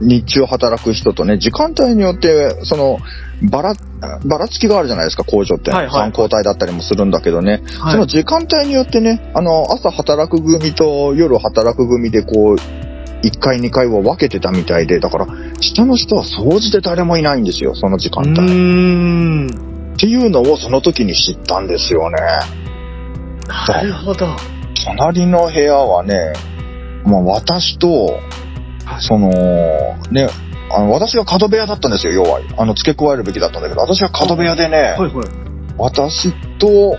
[0.01, 2.99] 日中働く人とね、時間帯によって、その、
[3.49, 3.73] ばら、
[4.25, 5.71] ばらつきがあるじゃないですか、工場って。
[5.71, 7.63] はいはい3交代だったりもするんだけどね。
[7.79, 12.88] はいその時間帯によってね、あの、朝働く組と夜働く組でこう、
[13.23, 15.27] 1回2回は分けてたみたいで、だから、
[15.59, 19.65] 下の人は掃除で誰もいないんですよ、その時間う帯。
[19.65, 19.97] っ。
[19.97, 22.17] ていうのをその時に知ったんですよね。
[23.67, 24.27] なるほど。
[24.85, 26.33] 隣の部屋はね、
[27.03, 28.19] まあ私と、
[28.99, 29.29] その、
[30.11, 30.27] ね、
[30.71, 32.39] あの、私が角部屋だったんですよ、要は。
[32.57, 35.11] あの、付け加えるべきだったんだけど、私が角部屋でね、はいはい。
[35.77, 36.97] 私と、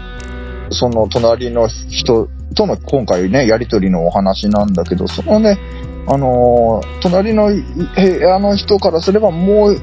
[0.70, 5.58] その隣の人との今回ね、やりとりのお話なんだけど、そのね、
[6.06, 9.80] あのー隣の部屋の人からすればもう、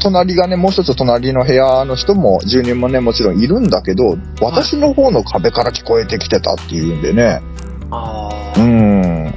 [0.00, 7.40] 隣がね、もう一つ隣の部屋の人も、住人もね、もちろんいるんだけど、私の方の壁から聞こえてきてたっていうんでね、
[7.90, 8.62] あうあ。
[8.64, 9.34] ん、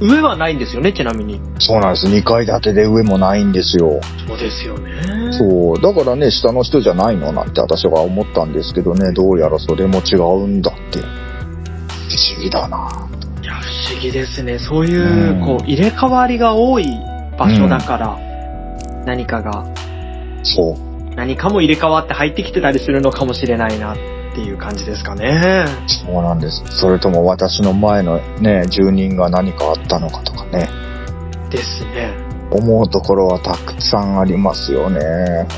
[0.00, 1.40] 上はないんですよね、ちなみに。
[1.58, 2.06] そうなんです。
[2.06, 4.00] 2階建てで上もないんですよ。
[4.28, 4.92] そうですよね。
[5.32, 5.80] そう。
[5.80, 10.98] だからね、下の人じゃないのなんて私は思ったんですけどね、どうやらそれも違うんだって。
[10.98, 12.88] 不思議だな。
[13.66, 14.58] 不思議ですね。
[14.60, 16.86] そういう、うんこう、入れ替わりが多い
[17.36, 18.16] 場所だから、
[19.04, 19.64] 何かが、
[20.44, 21.14] そう。
[21.16, 23.96] 何かも入れ替わって入ってきてたりするのかもしれないなっ
[24.34, 25.66] ていう感じですかね。
[25.86, 26.62] そうなんです。
[26.68, 30.68] それとも私の前のね、住人が何かあったのかとかね、
[31.50, 32.14] ですね。
[32.50, 35.00] 思うところはたくさんありますよね。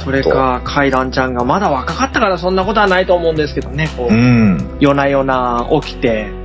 [0.02, 4.76] それか、階段ちゃんがまだ若かったからそんなことはないと思うんですけどね、こう、うん。
[4.80, 6.37] 夜な夜な起きて、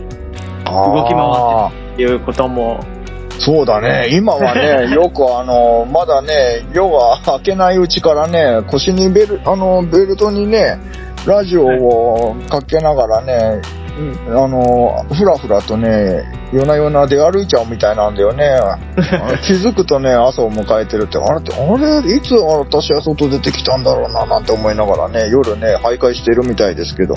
[0.66, 3.04] 動き回あっていうことも、ー
[3.40, 4.08] そうだね。
[4.12, 10.78] 今はね、 よくあの、まだね、夜が明けないうちからね、腰にベル、あの、ベルトにね、
[11.26, 13.62] ラジオをかけながらね、
[14.28, 18.50] うんあの、ふらふらとね、夜な夜な出歩いちゃうみたいなんだよね。
[19.46, 27.16] 気づくとね、朝を迎えてるって、あれって、あれ、いつ私は外出てきたんだろうな、なんて思いながらね、夜ね、徘徊してるみたいですけど。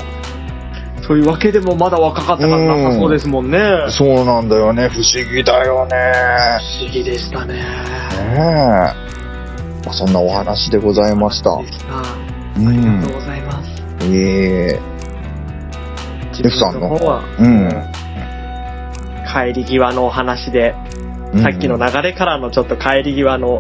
[1.07, 3.59] そういうわけでもまだ若かったからなさそうですもんね。
[3.91, 5.97] そうなんだよね、不思議だよね。
[6.81, 7.55] 不思議でしたね。
[7.55, 8.37] ねえ。
[9.85, 11.53] まあそんなお話でございました。
[11.55, 13.69] ありがとうございます。
[14.03, 14.81] ええ
[16.33, 17.69] 自分の方は、うん
[19.33, 20.75] 帰り際のお話で、
[21.33, 23.59] うんさっきの流れからのちょっと帰り際の、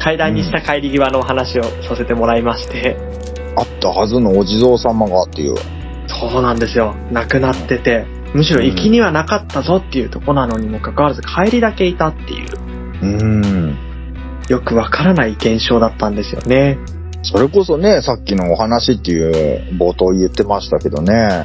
[0.00, 2.96] 階段にした帰り際のお話をさせてもらいまして、
[3.56, 5.77] あったはずのお地蔵様がっていう。
[6.18, 6.94] そうなんですよ。
[7.12, 12.48] 亡くなってて、むしろ行きにはなかったぞっていうとこなのにもかかわらず帰りだけいたっていう、
[13.02, 13.76] うん。
[14.48, 16.78] よくわからない現象だったんですよね。
[17.22, 21.12] それこそね、さっきのお話っていう冒頭言ってましたけどね。
[21.12, 21.44] は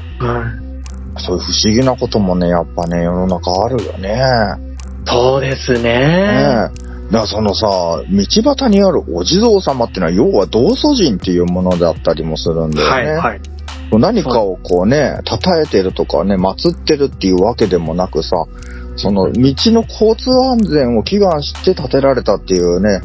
[1.18, 1.22] い。
[1.22, 4.22] そういう不思議なこともね、やっぱね、世の中あるよね。
[5.06, 5.84] そうですねえ。
[5.84, 6.84] ね。
[7.12, 12.94] だからそのさ、道端にあるお地蔵様っていうのは、要は道祖神っていうものだったりもするんだよね。
[12.94, 13.42] はい、はい。
[14.00, 18.46] 何かをこうね、称えてるとかね、祀ってるっていうわけでもなくさ、
[18.96, 23.02] その道の交通安全を祈願して建てられたっていうね、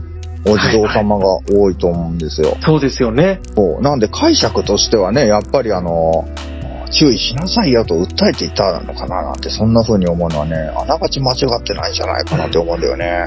[0.46, 2.56] お地蔵様が多いと思うんですよ。
[2.60, 3.40] そうですよね。
[3.54, 6.28] そうなんで解釈としてはね、やっぱりあの、
[6.90, 13.26] 注意しなさいよと訴えていたのかななんて、そんな風に思うのはね、あながち間違ってないんじゃないかなって思うんだよね。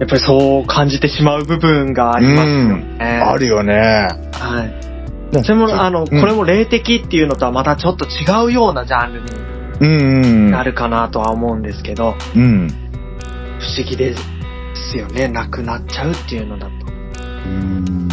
[0.00, 3.22] やっぱりそう感じてしまう部分がありますよね。
[3.24, 4.08] あるよね。
[4.32, 4.93] はい。
[5.32, 9.54] それも、あの、これも霊的っていうのとはまたちょっと違うようなジャンルに。
[10.50, 12.68] なるかなとは思うんですけど、うん。
[13.58, 14.14] 不思議で
[14.74, 15.28] すよね。
[15.28, 16.72] なくなっちゃうっていうのだと。
[17.46, 18.08] うん。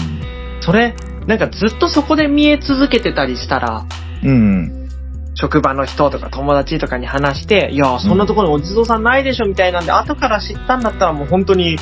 [0.62, 0.96] それ、
[1.28, 3.86] なんかずっとそこで見え続けてたりしたら、
[4.24, 4.90] うん。
[5.36, 11.78] 職場の人とか友達とかに話して、いや、そんなところにお地蔵さんないでしょみたいなんで、後から知ったんだったらもう本当に、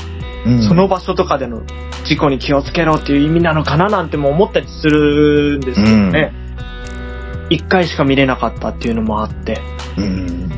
[0.46, 1.64] うんその場所とかでの
[2.06, 6.34] 事故に気をつけろっていう意味なのかななんても思ったりするんですけどね。
[7.50, 9.60] 一、回しか見れなかったっていうのもあって、
[9.98, 10.52] うん。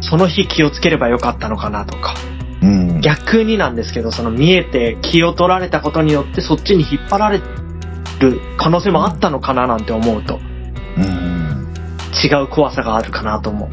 [0.00, 2.14] その日気をつければよかったのかなとか。
[2.62, 3.00] うん。
[3.00, 7.38] 逆になんですけど、その見えて気を取られたことによってそっちに引っ張られ
[8.20, 10.40] る可能性もあったのかななんて思うと、
[10.96, 11.74] うん。
[12.24, 13.68] 違う怖さがあるかなと思う。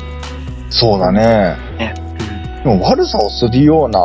[0.70, 1.55] そうだね。
[1.78, 1.93] ね。
[2.64, 3.99] でも悪さをするような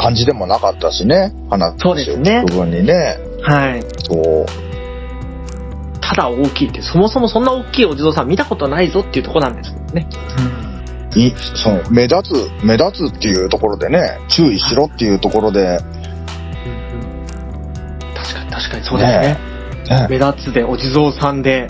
[0.00, 1.32] 感じでもなかったしね。
[1.50, 3.18] 話を聞く分にね。
[3.42, 3.82] はい。
[3.98, 4.46] そう。
[6.00, 10.06] ただ大きいって、そもそもそんな大きいお地蔵さん見たことないぞっていうところなんですけどね。
[11.14, 15.78] い、その、目立つ、目立つっていうところでね、注意しろっていうところで、
[18.14, 19.38] 確かに確かにそうですね。
[19.90, 21.68] ね目立つでお地蔵さんで、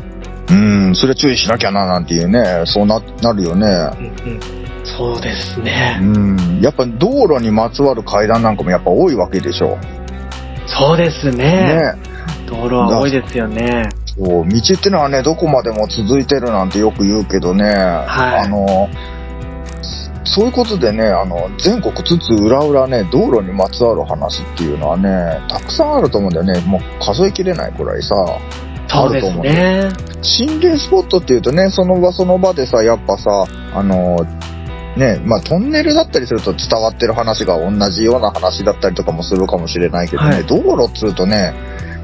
[0.51, 3.66] うん、それ注意しなきゃななんていうね、そうな、なるよね。
[3.66, 4.60] うんうん、
[5.01, 5.98] そそうですうね。
[5.98, 6.61] ん。
[6.61, 9.78] やっぱ道路にまつわる階段なんかもやっぱ多いわけでしょ。
[10.66, 11.36] そうですね。
[11.36, 11.92] ね。
[12.46, 13.88] 道路は多いですよね。
[14.05, 18.88] そう、道ってのはね、どこまでも続いてるなんてよく言うけどね、はいあの、
[20.24, 26.61] そういうことでね、あの、全国津々浦々ね、道路にまつわる話っていうのはね、たくさんあると思うんだよね。
[26.66, 28.14] もう数えきれないくらいさ。
[28.88, 29.88] そうですね。
[30.20, 34.18] 心霊スポットっていうとね、その場その場でさ、やっぱさ、あの、
[34.97, 41.55] ね、まあトンネルだったりすると伝わってる話が同じような話だったりとかもするかもしれないけどね、はい道路っつうとね、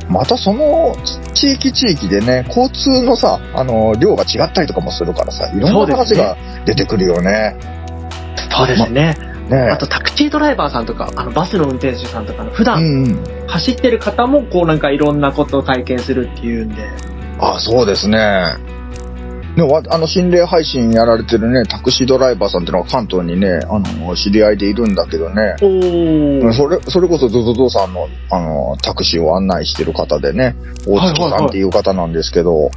[0.08, 0.94] またその
[1.34, 7.56] 地域地域でね、交通のさ、あの、量が違ったりとかもするからさ、いろんな話が出てくるよね。
[8.56, 9.14] そうですね。
[9.48, 13.18] ねあとタクシードライバーさんとか、あのバスの運転手さんとかの普う段。
[13.48, 16.82] 走ってる方もこうなんかいろんなことを体験するっていうんで。
[17.40, 18.54] あ、そうですね。
[19.56, 25.56] でも、わあの、心霊配信やられてるね、タクシードライバーさんっていうのは関東にね、あの、知り合いでいるんだけどね。
[26.52, 30.54] それ、それこそゾゾゾさんの、あの、タクシーを案内してる方でね、
[30.86, 32.70] 大月さんっていう方なんですけど、は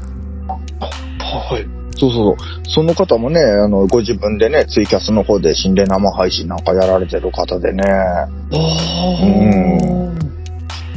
[1.60, 1.80] い。
[1.98, 7.84] そうそうそう、その方もね、あの、ご自分でね、ツイキャスの方で心霊生配信なんかやられてる方でね、
[8.54, 10.39] おー。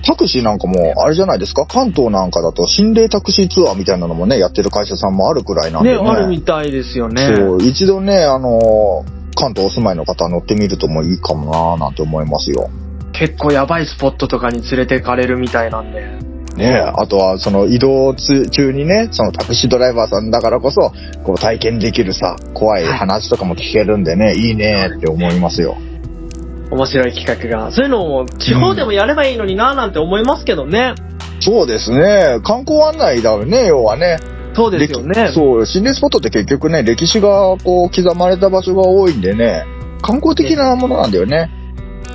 [0.05, 6.11] タクシーなんかも、あれじゃないですか、関東なんかだと心霊タクシーツアーみたいなのもね、やってる会社さんもあるくらいなんね、でね。
[6.11, 7.35] あるみたいですよね。
[7.37, 12.69] そう、一度ね、あの、関東お住まいの方は乗ってみるともいいかもなぁなんて思いますよ。
[13.13, 16.33] 結構やばいスポットとかに連れて行かれるみたいなんで。
[16.57, 20.93] ねえ、あとはその移動つ中にね、そのタクシードライバーさんだからこそ、
[21.25, 25.77] こう体験できるさ、怖い話とかも聞けるんでね、いいねって思いますよ。
[26.73, 27.71] 面白い企画が。
[27.71, 30.95] そういうのも地方でもやればいいのになぁなんて思いますけどね。
[31.41, 34.19] そうですね、観光案内だよね、要はね。
[34.55, 35.27] そうですよね。
[35.29, 39.65] 歴そう、心霊スポットって結局ね、歴史がこう刻まれた場所が多いんでね、
[40.01, 41.51] 観光的なものなんだよね。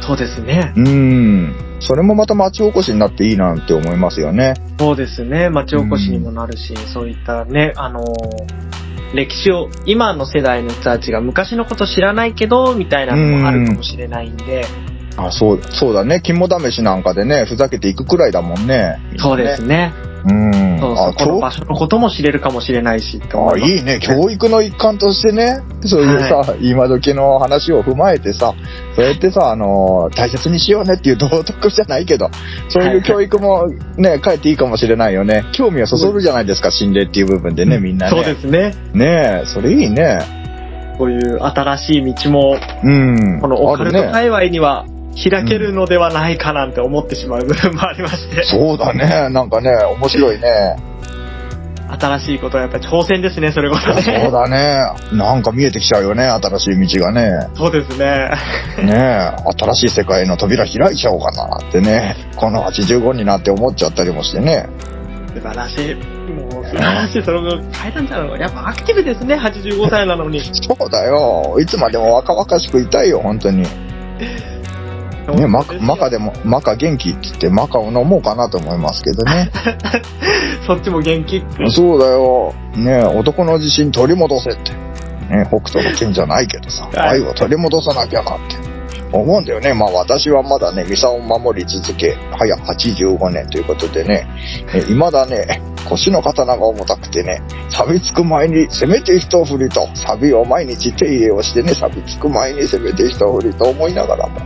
[0.02, 0.74] そうですね。
[0.76, 1.56] うん。
[1.80, 4.56] それもまた町おこしになっていいなって思いますよね。
[4.80, 5.50] そうですね。
[5.50, 8.87] 町おこしにもなるし、そういったね、あのー
[9.18, 14.64] 歴史を、今の世代の人たちが昔のこと知らないけど、みたいなのもあるかもしれないんで、
[15.18, 16.22] あ、そう、そうだね。
[16.24, 19.00] 肝試しなんかでね、ふざけていくくらいだもんね。
[19.18, 19.92] そうですね。
[20.30, 20.80] うん。
[20.80, 24.00] そうそうあ、この場所のことも知れるかもしれないし、って思あ、いいいね。
[24.04, 28.54] 教育の一環としてね、そういうさ、今時の話を踏まえてさ、
[28.96, 32.30] そうやってさ、あの大切にしようねっていう道徳じゃないけど、
[32.70, 33.68] そういう教育も
[33.98, 35.44] ね、変えていいかもしれないよね。
[35.54, 38.12] 興味をそそるじゃないですか、心霊っていう部分でね、みんなね。
[38.12, 38.74] そうですね。
[38.94, 40.20] ねえ、それいいね。
[40.98, 43.40] こういう新しい道も、うん。
[43.40, 44.12] このオカルト。
[44.12, 44.86] 界隈には
[45.18, 49.30] 開けるのではないかなんて思ってしまう部分もありまして、そうだね。
[49.30, 50.78] なんかね、面白いね。
[51.90, 54.02] 新しいことはやっぱり挑戦ですね、それこそね。
[54.02, 54.92] そうだね。
[55.14, 57.48] なんか見えてきちゃうよね、新しい道がね。
[57.56, 58.30] そうですね。
[58.84, 64.68] ねえ、新しい世界の扉開いちゃおうかなってね、この85になって思っちゃったりもしてね。
[65.34, 65.96] 素晴らしい。
[65.96, 67.24] もう素晴らしい。
[67.24, 70.42] その階段ちゃんはやっぱアクティブですね、85歳なのに。
[70.42, 71.58] そうだよ。
[71.60, 73.64] いつまでも若々しくいたいよ、本当に。
[75.36, 79.52] ね、マカマカでも、マカ元気って言ってマカを飲もうかなと思いますけどね。
[80.66, 81.44] そっちも元気？
[81.70, 82.54] そうだよ。
[82.76, 84.72] ね男の自信取り戻せって。
[85.30, 88.77] ね北斗の剣じゃないけどさ、はい愛を取り戻さなきゃなって。
[89.12, 89.74] 思うんだよね。
[89.74, 94.28] まあ私はまだね、ミサを守り続け、早85年ということでね、
[94.74, 104.40] え未だね、腰の刀が重たくてね、錆びつく前にせめて一振りと、錆を毎日手入れをしてね、錆びつく前にせめて一振りと思いながらも、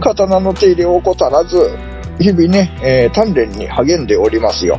[0.00, 1.78] 刀の手入れを怠らず、
[2.18, 4.78] 日々ね、えー鍛錬に励んでおりますよ。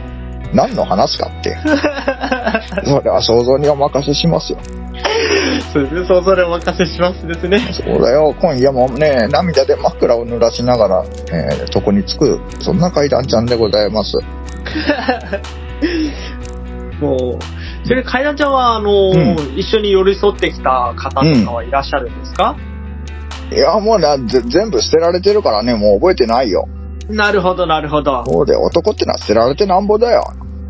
[0.54, 1.58] 何の話かって。
[2.86, 4.60] それは想像にお任せしますよ。
[5.74, 7.60] そうですね、想像でお任せしますですね。
[7.74, 8.36] そうだよ。
[8.40, 14.18] 今夜もね、涙で枕を濡らしながら、えー、床につく、そんな階段ちゃんでございます。
[17.02, 22.56] もう、それ、階段ちゃんは、あの、うん一緒に寄り添ってきた方とかはいらっしゃるんですか、
[23.52, 26.68] いや、もうな、ぜ全部捨てられてるからね、もう覚えてないよ。
[27.10, 28.24] なるほど、なるほど。
[28.26, 30.24] そうで、男ってのは捨てられてなんぼだよ。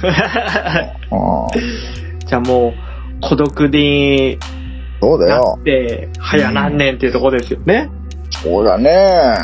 [1.11, 1.15] う
[1.57, 1.83] ん
[2.25, 2.73] じゃあもう、
[3.29, 4.47] 孤独にな
[5.01, 5.63] そうだよっ。
[5.63, 7.89] て、早何年っていうところですよね。
[8.29, 9.35] そうだね。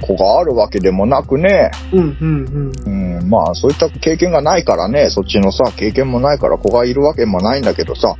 [0.00, 8.14] 子があるわけでもなくね、うん、うん、うん、まあそういった経験がないからね、そっちのさ、経験もないから子がいるわけもないんだけどさ、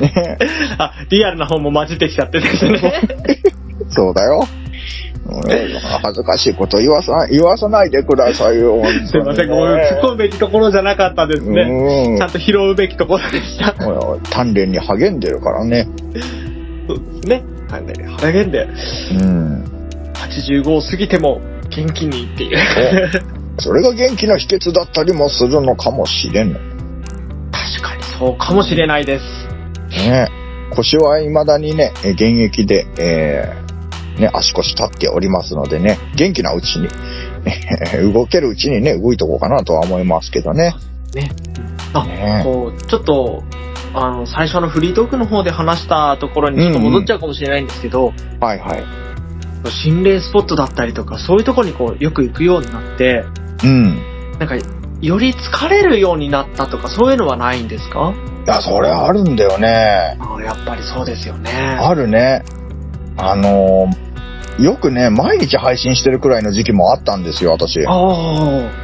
[0.00, 0.38] ね、
[0.78, 3.00] あ、リアルな方も混じってきちゃってですね。
[3.90, 4.46] そうだよ。
[5.26, 5.42] うん
[6.02, 8.82] 恥ずかしいこと言わさ、言わさないでくださいよ。
[9.06, 11.62] すいません、ごめん、突っ込むべきところじゃなかったですね。
[11.62, 13.72] うんちゃんと拾うべきところでした。
[13.72, 15.88] 鍛錬に励んでるからね。
[16.86, 17.42] そうですね。
[17.70, 17.84] はい、
[18.18, 18.68] 腹減で、
[19.12, 19.64] うん。
[20.12, 22.58] 85を過ぎても元気にっていう。
[23.58, 26.58] それが元気な秘訣だったりもするのかもしれんの。
[27.50, 29.24] 確かにそうかもしれないです。
[30.06, 30.28] ね。
[30.70, 33.63] 腰は未だにね、え現役で、えー
[34.18, 36.88] ね、足腰立っておりますのでね、元気なうちに、
[37.46, 40.74] え ー動けるうちにね、動いとこうかなとは思いますけどね。
[41.14, 41.30] ね。
[41.92, 43.42] あ、ねこう、ちょっと、
[43.92, 48.84] あの、最初のフリートークの方で話したところにちょっと戻っちゃうかもしれないんですけど、はいはい。
[49.70, 53.24] 心霊スポットだったりとか、そういうところにこう、よく行くようになって、
[53.62, 53.98] うん。
[54.38, 54.56] なんか、
[55.00, 58.12] より疲れるようになったとか、そういうのはないんですか？
[58.46, 60.16] いや、それあるんだよね。
[60.20, 61.50] あやっぱりそうですよね。
[61.80, 62.42] あるね。
[63.16, 64.03] あのー
[64.58, 67.84] よくね、毎日配信してるくらいの時期もあったんですよ、私。
[67.86, 67.94] ああ、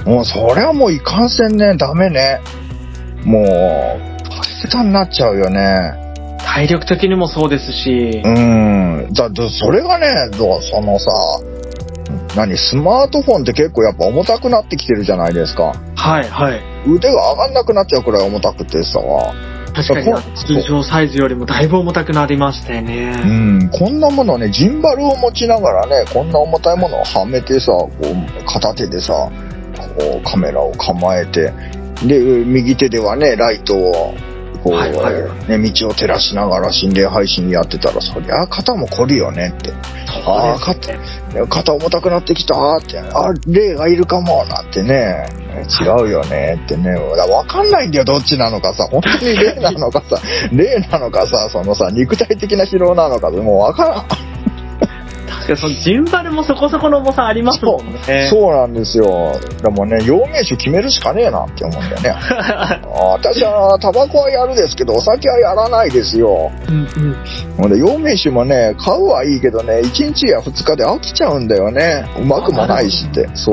[0.05, 2.41] もうそれはもういかんせんね、ダメね。
[3.25, 5.95] もう、パスタになっちゃうよね。
[6.39, 9.12] 体力的にもそうですしう、ん。
[9.12, 11.11] だ、だそれがね、そのさ、
[12.37, 15.73] 何、スマートフォンって結構やっぱ重たくなってきてるじゃないですか。
[15.95, 16.61] はいはい。
[16.89, 19.01] 腕が上がんなくなっちゃうくらい重たくてさ。
[19.75, 23.12] 確かに通常サイズよりもだいぶ重たくなりましたようね。
[23.25, 29.12] ん、こんなものね、ジンバルを持ちながらね、こんな重たいものをはめてさ、こう、片手でさ、
[29.97, 31.53] こう、カメラを構えて、
[32.07, 34.14] で、右手ではね、ライトを、
[34.63, 39.73] こう、はいはいね、道を照らしながら心霊配信やってたら、そりゃ肩も凝るよねって。
[40.27, 41.47] ああ、そう肩。
[41.47, 45.27] 肩重たくなってきたって、あ、霊がいるかも、なんてね、
[45.81, 50.21] 違うよねってね、わかんないんだよ、どっちなのかさ、本当に霊なのかさ、
[50.53, 54.07] 霊なのかさ、そのさ、肉体的な疲労なのか、もうわからん。
[55.31, 58.26] 確かにそのジンバルもそこそこの重さありますもんね。
[58.28, 59.33] そうなんですよ。
[59.62, 62.11] でもね、陽明酒決めるしかねえなって思うんだよね。
[62.51, 62.81] あ
[63.14, 66.51] 私は、タバコはやるですけど、お酒はやらないですよ。
[66.68, 67.16] うんうん。
[67.57, 72.05] ほんで、陽明酒もね、買うはいいけどね、1日や2日で飽きちゃうんだよね。
[72.18, 73.28] うまくもないしって。
[73.35, 73.53] そ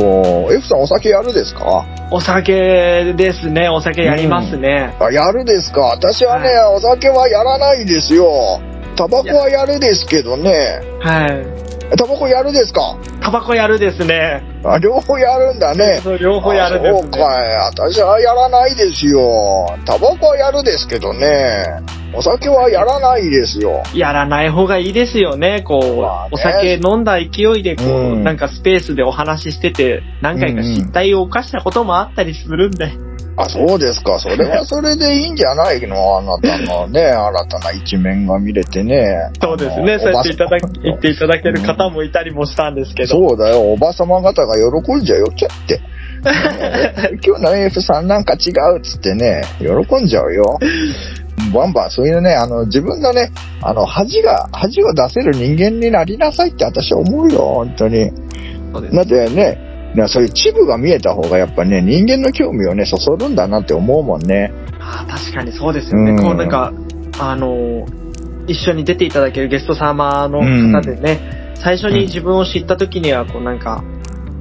[0.49, 0.53] う。
[0.53, 1.85] F さんお酒やるですか？
[2.09, 3.69] お酒ですね。
[3.69, 4.93] お酒やりますね。
[4.99, 8.59] あ、やるですか私はね、はお酒はやらないですよ。
[8.97, 10.81] タバコはやるですけどね。
[10.99, 11.97] はい。
[11.97, 12.97] タバコやるですか？
[13.21, 14.43] タバコやるですね。
[14.65, 16.01] あ、両方やるんだね。
[16.03, 16.99] そう両方やるですね。
[16.99, 17.91] あそうかい。
[17.95, 19.67] 私はやらないですよ。
[19.85, 21.63] タバコはやるですけどね。
[22.13, 23.83] お酒はやらないですよ。
[23.93, 25.61] やらない方がいいですよね。
[25.61, 32.91] こう、まあねお酒飲んだ勢いで、こう、うんなんかスペースでお話ししてて、何回か失態を犯したこともあったりするんで。
[33.37, 34.19] あ、そうですか。
[34.19, 36.17] それは それでいいんじゃないの？
[36.17, 39.29] あなたのね、新たな一面が見れてね。
[39.41, 39.99] そうですね。
[39.99, 43.09] そうやっていただ言っていただける方もいたりもしたんですけど。
[43.09, 43.61] そうだよ。
[43.61, 45.79] おばさま方が喜んじゃうよ、キャって。
[47.25, 50.57] 今日の AF さんなんか違うっつってね、喜んじゃうよ。
[51.53, 53.29] バンバン、そういうね、あの、自分のね、
[53.61, 58.11] あの、恥が、恥を出せる人間になりなさいって私は思うよ、本当に。
[58.73, 59.57] そうですだってね、
[59.97, 64.51] ねそういうチブが見えた方がやっぱね、人間の興味をね、そそるんだなって思うもんね。
[64.79, 66.11] あー確かにそうですよね。
[66.11, 66.71] うんこうなんか、
[67.19, 68.07] あのー
[68.49, 73.83] 一緒に出ていただけるゲスト様の方でね、最初に自分を知った時には、こうなんか、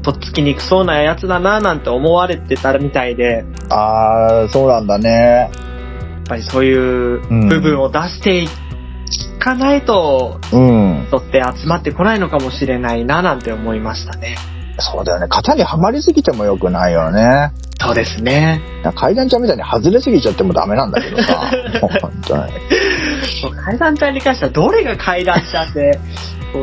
[0.04, 5.50] とっつきにくそうなやつだななんて思われてたみたいで、やあー、そうなんだね。
[6.26, 8.48] っぱりそういう部分を出してい
[9.38, 11.06] かないと、うん。
[11.08, 14.36] 人って集まってこないのかもしれないななんて思いましたね。
[14.78, 15.26] そうだよね。
[15.28, 17.52] 型にはまりすぎてもよくないよね。
[17.80, 18.60] そうですね。
[18.94, 21.50] 階段ちゃんみたいに外れすぎちゃってもダメなんだけどさ。
[21.80, 21.90] 本
[22.26, 22.52] 当に。
[23.64, 25.98] 階段ちゃんに関してはどれが階段ちゃんで、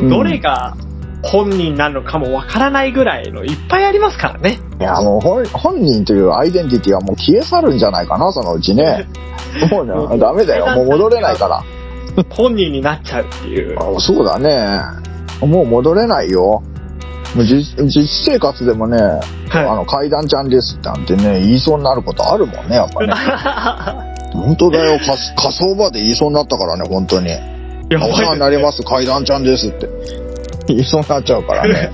[0.08, 0.74] どれが
[1.22, 4.58] 本人なのかもわからないぐらいのいっぱいありますからね。
[4.78, 9.06] いや、もう本本人というアイデンティティはもう消え去るんじゃないかな、そのうちね。
[9.70, 10.66] もうね、ダメだよ。
[10.76, 11.62] もう戻れないから。
[12.30, 13.78] 本人になっちゃうっていう。
[13.78, 14.80] あそうだね。
[15.40, 16.62] もう戻れないよ。
[17.42, 18.98] 実実生活でもね、
[19.50, 23.12] あはの階段ちゃんですなんてね、言いそうになることあるもんね、やっぱね。
[23.12, 24.36] い。
[24.38, 27.28] 本当だよ、か火葬場で言いそうになったからね、本当に。
[27.30, 27.38] や
[28.00, 29.88] お世話になります、階段ちゃんですって。
[30.68, 31.90] 言いそうになっちゃうからね。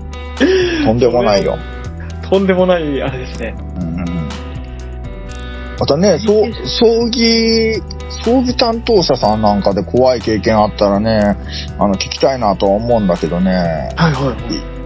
[0.84, 1.58] とんでもないよ。
[2.30, 3.54] とんでもないあれですね。
[3.80, 3.92] うん
[5.78, 7.82] またね、葬儀、
[8.24, 11.36] 葬儀担当者さんなんかで怖い経験あったらね、
[11.78, 13.52] あの、聞きたいなとは思うんだけどね、
[13.96, 14.36] はいは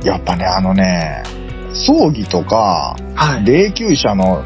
[0.03, 1.23] いやっぱね、あのね、
[1.73, 3.44] 葬儀とか、はい。
[3.44, 4.44] 霊柩車の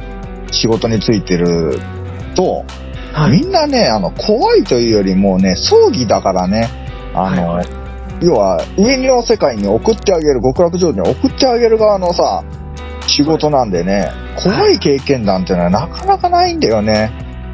[0.50, 1.78] 仕事についてる
[2.34, 2.64] と、
[3.12, 3.40] はい。
[3.40, 6.68] みんなね、あの、怖いというよりもね、葬儀だからね、
[7.14, 7.66] あの、はい
[8.22, 12.44] 要は、上の世界に送ってあげる、極楽浄土に送ってあげる側のさ、
[13.06, 17.10] 仕事なんでね、怖い経験談っていうのはなかなかないんだよね。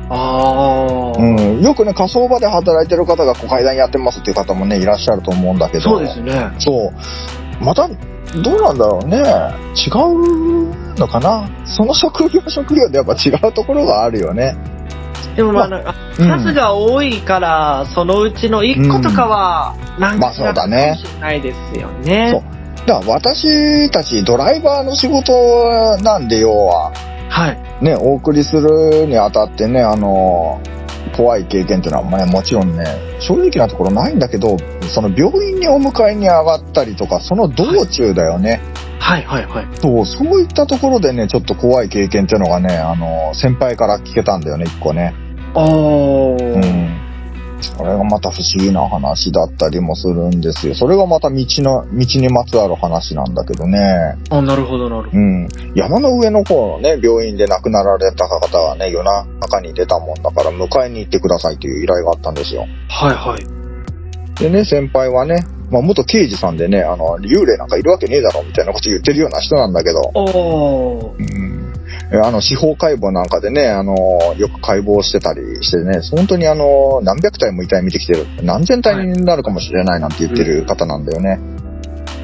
[0.09, 1.61] ああ、うん。
[1.61, 5.81] よくね、火葬場で働いてる方がこう階段やってますっていう方もね、いらっしゃると思うんだけど。
[5.83, 6.51] そうですね。
[6.59, 6.93] そ
[7.61, 7.65] う。
[7.65, 7.95] また、ど
[8.57, 9.19] うなんだろうね。
[9.75, 11.49] 違うのかな？
[11.65, 14.57] その職業職業でやっぱ違うところがあるよね。
[15.35, 22.31] でもまあ、なんかうん数が多いから、そのうちの1個とかは、なんまあかそうだねないですよね。
[22.31, 22.43] そう
[22.87, 26.93] だから私たちドライバーの仕事なんで、要は。
[27.29, 27.59] はい。
[27.81, 30.61] ね、お送りするにあたってね、あの、
[31.17, 32.85] 怖い経験っていうのは、まあ、もちろんね、
[33.21, 34.57] 正直なところないんだけど、
[34.89, 38.61] その病院にお迎えに上がったりとか、その道中だよね。
[38.99, 39.67] はいはいはい。
[39.75, 45.15] そう、そういったところでね、ちょっと怖い経験っていうのがね、あの、先輩から聞けたんだよね、一個ね。
[45.55, 46.55] おー。
[46.55, 47.06] うん。
[47.61, 50.75] それがまた不思議な話だったりもするんですよ。
[50.75, 54.17] それがまた道の、道にまつわる話なんだけどね。
[54.31, 55.19] あ、なるほどなるほど。
[55.19, 55.49] うん。
[55.75, 59.05] 山の上の方のね、病院で亡くなられた方がね、夜
[59.41, 62.67] 中に出たもんだから迎えに行ってくださいという依頼があったんですよ。
[62.89, 63.57] はいはい。
[64.41, 71.19] でね、先輩はね、まあ元刑事さんでね、あの、幽霊なんかいるわけねえだろみたいなこと言ってるような人なんだけど、おー。
[71.19, 71.66] うん。
[72.17, 73.95] えあの、司法解剖なんかでね、あの、
[74.37, 78.27] よく解剖してたりしてね、本当にあの、何百体も遺体見てきてる。
[78.43, 81.39] 何千体になるかもしれないなんて言ってる方なんだよね。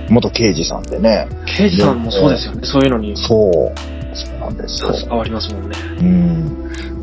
[0.08, 1.28] 元刑事さんでね。
[1.56, 2.60] 刑事さんもそうですよね。
[2.64, 3.92] そういうのにそう。
[4.14, 4.92] そうなんですよ。
[4.92, 5.76] 携わりますもんね。
[6.00, 6.02] う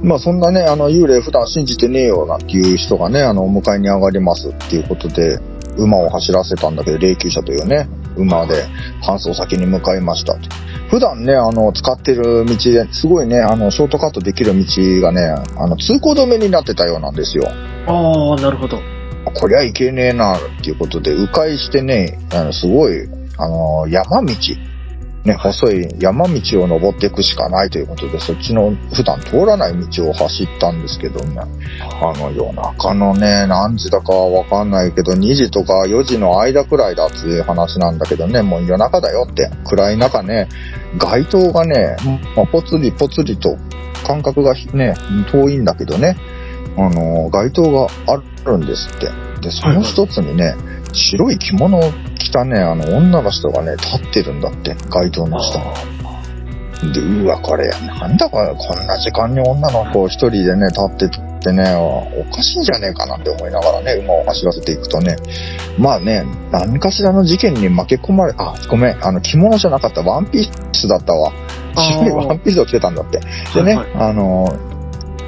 [0.05, 0.07] ん。
[0.07, 5.39] まあそんなね、あの、幽霊普段信じてねえよなんていう人がね、あの、お迎えに上がりますっていうことで、
[5.77, 7.87] 馬を走らせたんだけど、霊柩車というね、
[8.19, 8.65] 馬で
[9.01, 10.41] 搬送先に向かいましたと。
[10.89, 15.21] 普段ね、あの、使ってる道で、すごいね、あの、ショートカットできる道がね、
[15.57, 17.47] あの、通行止めになってたようなんですよ。
[17.87, 18.79] ああ、なるほど。
[19.33, 24.33] こりゃいけねえな、っていうことで、迂回してね、あの、すごい、あの、山道、
[25.25, 31.41] ね、細い山道を登っていくしかないということで、そっちの普段通らない道を走ったんですけどね、
[32.01, 40.47] あの、夜中のね、何時だかわかんないけど、2時とか4時の間くらいだっていう話なんだけどね、もう夜中だよって、暗い中ね、
[40.97, 41.97] 街灯がね、
[42.35, 43.57] まあ、ぽつりぽつりと
[44.07, 44.95] 間隔がね、
[45.31, 46.15] 遠いんだけどね、
[46.85, 49.07] あの、街灯があるんですって。
[49.41, 50.55] で、その一つにね、
[50.93, 56.93] 白い着物を着たね、あの、女の人がね、立ってるんだって、街灯の下に。
[56.93, 65.17] で、うわ、これ、なんだこれ、こんな時間に女の子一人でね、立ってってね、おかしいんじゃねえかなって思いながらね、馬を走らせていくとね、
[65.77, 71.31] まあね、何かしらの事件に負け込まれ、あ、ごめん、あの、着物じゃなかった、ワンピースだったわ。
[71.75, 73.19] 白いワンピースを着てたんだって。
[73.53, 74.47] でね、はいあの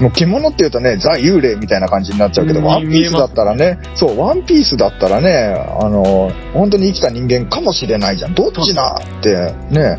[0.02, 8.34] もう着物って言うとね、ザ・幽霊みたいな感じになっちゃうけど、うんワンピースだったらね、そう、ワンピースだったらね、あの、本当に生きた人間かもしれないじゃん。
[8.34, 9.95] どっちだって、ね。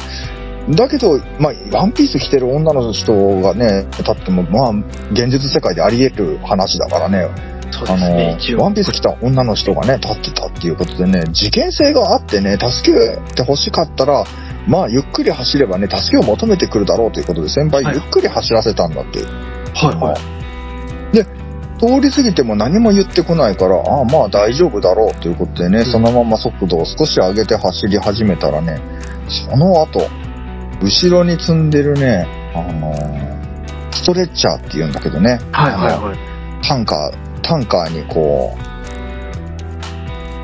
[0.70, 4.70] だけど、まあ、ワンピース着てる女の人がね、立っても、まあ、
[5.12, 8.70] 現実世界であり得る話だからね、あそうですね、一の、ワ応。
[8.70, 14.24] ンピース着た女の人がね、立ってたっていうことでね、事件性があってね、助けて欲しかったら、
[14.66, 19.23] まあ、ゆっくり走ればね、助けを求めてくるだろうということで、先輩はいゆっくり走らせたんだって。
[19.23, 20.15] はいは
[21.12, 21.16] い。
[21.16, 21.24] で、
[21.78, 28.81] 通り過ぎても何も言ってこないから、ああ、まあ大丈夫だろうということでね、んそのまま速度を少し上げて走り始めたらね、
[29.28, 30.01] その後、
[30.82, 33.32] 後ろに積んでるね、あのー
[34.03, 36.66] ストレッチャーって言うんだけどね、はいはいはい。
[36.66, 38.72] タンカー、タンカーにこう、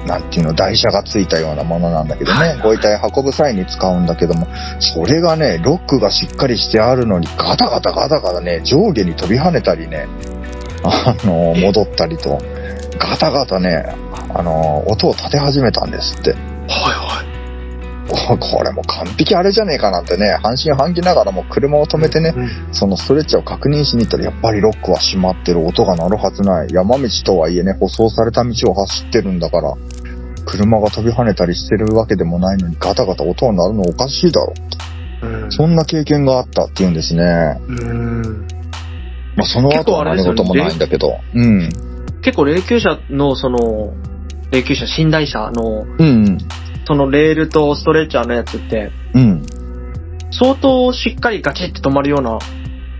[0.08, 4.48] なんていうの、台車がついたようなものなんだけどね、はいはいご遺体運ぶ際に使うんだけども、
[4.80, 10.08] それがね、ロックがしっかりしてあるのに、ガタガタガタガタね、上下に飛び跳ねたりね、
[10.82, 12.38] あの、戻ったりと、
[12.98, 13.94] ガタガタね、
[14.34, 16.32] あの、音を立て始めたんですって。
[16.32, 17.27] はいはい。
[18.08, 26.68] こ これもう完璧あれじゃねえかなんてね、半信半疑ながらも車を止めてね、うんそのストレッチを確認しに行ったら、やっぱりロックは閉まってる、音が鳴るはずない。
[26.72, 29.74] 山道とはいえね、舗装された道を走ってるんだから、
[30.46, 34.54] 車が飛び跳ねたりしてるわけでもないのに、ガタガタ音が鳴るのおかしいだろ。
[35.22, 37.22] うんそんな経験があったっていうんですね。
[37.66, 38.46] うん。
[39.34, 41.18] まあ、その後は何事もないんだけど。
[41.34, 41.70] うん。
[42.22, 43.92] 結構霊柩車のその、
[44.50, 46.38] 霊柩車、寝台車の、うん。
[46.88, 49.42] そのレールとストレッチャーのやつって、うん。
[50.32, 52.38] 相当しっかりガチって止まるような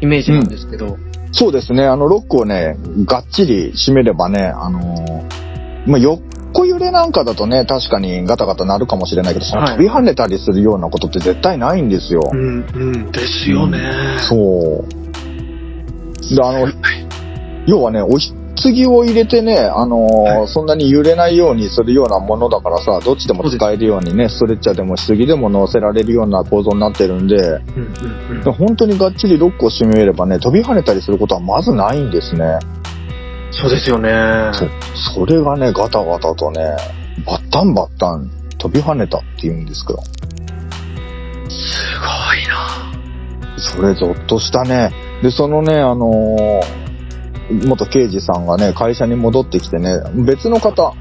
[0.03, 0.99] イメージなんですけど、
[1.33, 1.87] そうですね。
[1.87, 12.21] あの、ロックをね、がっちり締めればね、あのーまあ、横揺れなんかだとね、確かにガタガタ鳴るかもしれないけど、そのはい飛び跳ねたりするようなことって絶対ないんですよ。
[12.31, 13.79] うん、うん、ですよね。
[14.29, 16.35] そう。
[16.35, 16.69] で、あの、
[17.67, 18.03] 要はね、
[18.61, 27.95] 継を入れてね、あのーはいそんなに揺れないようにするようなものだからさ、どっちでも使えるようにね、ストレッチャーでも棺でも乗せられるような構造になってるんで、うん
[28.31, 28.53] うんうん。
[28.53, 32.59] 本当にがっちりロックを締めればね、飛び跳ねたりすることはまずないんですね。
[33.51, 34.11] そうですよね。
[34.53, 34.71] そう。
[35.15, 36.77] それがね、ガタガタとね、
[37.27, 40.01] バッタンバッタン飛び跳ねたって言うんですけど、
[41.49, 42.93] すごいな
[43.59, 44.93] それゾッとしたね。
[45.23, 46.88] で、そのね、あのー
[47.51, 49.95] 元刑事さんがね、会社に戻ってきてね、
[50.27, 50.95] 別の方、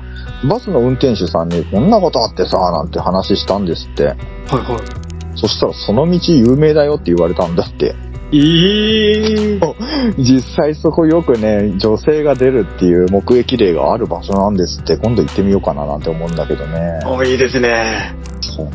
[0.49, 4.05] バスの運転手さんにこんなことあってさ、なんて話したんですって。
[4.05, 7.95] はいはそしたらその道有名だよって言われたんだって。
[8.31, 8.39] い。
[8.39, 9.59] ええ
[10.17, 16.99] 実際そこよくね、女性が出るっていう目撃例がある場所なんですって、今度行ってみようかななんて思うんだけどね。
[17.05, 18.15] おいいですね。
[18.41, 18.67] そう。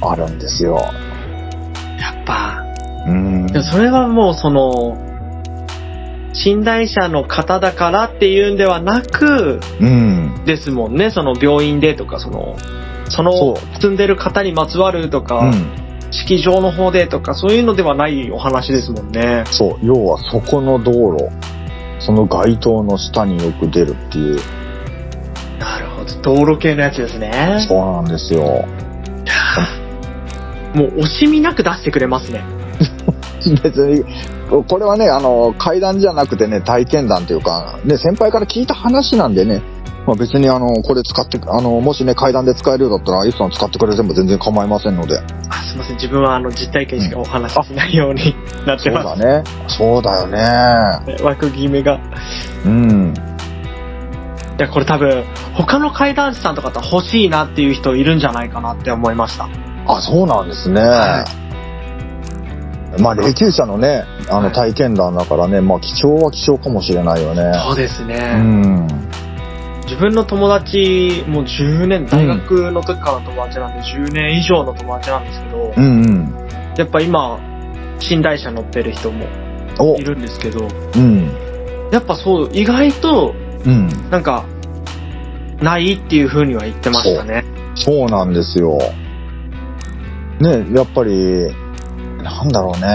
[0.00, 0.74] あるんですよ。
[0.74, 2.62] やっぱ。
[3.06, 3.46] うん。
[3.46, 4.96] でもそれはもうその、
[6.34, 10.42] 寝台車の方だからっていうんではなく、うん。
[10.44, 11.10] ですもんね。
[11.10, 12.56] その病院でとか、その、
[13.08, 15.84] そのそう住んでる方にまつわるとか、うん。
[16.10, 19.44] 式場の方でとか、そういうのではないお話ですもんね。
[19.46, 19.86] そう。
[19.86, 21.28] 要はそこの道路、
[22.00, 24.36] その街灯の下によく出るっていう。
[25.58, 26.20] なるほど。
[26.22, 27.64] 道路系のやつですね。
[27.68, 28.66] そうなんですよ。
[30.74, 32.42] もう惜しみなく出してくれますね。
[33.62, 34.04] 別に、
[34.50, 39.62] これはね、あの、階段じゃなくてね、体験談というか、ね、先輩から聞いた話なんでね、
[40.06, 45.18] まあ別にあの、これ使って、あの、もしね、階段で使えるようだったら、アイスさん使ってくれても全然構いませんので。
[45.48, 45.96] あ、すいません。
[45.96, 48.34] 自分はあの、実体験しかお話ししないように
[48.66, 49.20] なっそうてます。
[49.20, 49.44] だね。
[49.66, 51.22] そうだよね。
[51.22, 51.98] 枠決めが。
[52.66, 53.14] うん。
[54.58, 59.48] いや、これ多分、他の階段師さんとかだったら欲しいなっていう人いるんじゃないかなって思いました。
[59.86, 60.80] あ、そうなんですね。
[60.82, 61.24] は
[62.98, 67.52] まあ、霊柩車のね、あはいの体験談だからね、まあ、貴重は貴重かもしれないよね。
[67.66, 68.34] そうですうね。
[68.36, 68.86] ん。
[69.84, 76.34] 自分の友達、もう10年、大学の時からの友達なんで10年以上の友達なんですけど、うんうん。
[76.76, 77.38] やっぱ今、
[78.10, 79.26] 寝台車乗ってる人も
[79.78, 81.30] おいるんですけど、うん。
[81.92, 83.34] やっぱそう、意外と、
[83.66, 83.88] うん。
[84.10, 84.44] なんか、
[85.60, 87.44] ないっていう風には言ってましたね。
[87.74, 88.78] そうなんですよ。
[90.40, 91.54] ね、やっぱり、
[92.24, 92.88] なんだろうね。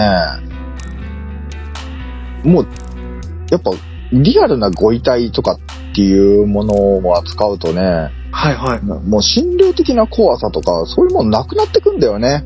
[2.51, 2.67] もう、
[3.51, 3.71] やっぱ、
[4.11, 8.81] リアルなご遺体とかっていうものを扱うとね、はいはい。
[8.83, 12.43] もう心霊的な怖さとか、そういうもんなくなってくんだよね。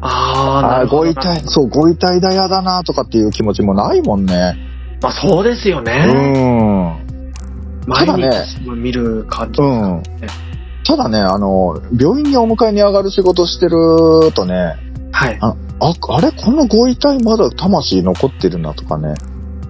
[0.00, 1.02] ああーるほど。
[1.02, 4.56] ご遺体、そう、ご遺体だやだなとかっていう気持ちもないもんね。
[5.02, 5.92] まあそうですようね。
[6.04, 7.08] ん。
[7.86, 9.60] ただ毎ね日見る感じ。
[9.62, 10.02] うん。
[10.84, 14.76] ただね、あの、病院にお迎えに上がる仕事してるとね、
[15.12, 15.38] はい。
[15.40, 16.32] あ、あれ？
[16.32, 19.14] このご遺体まだ魂残ってるなとかね。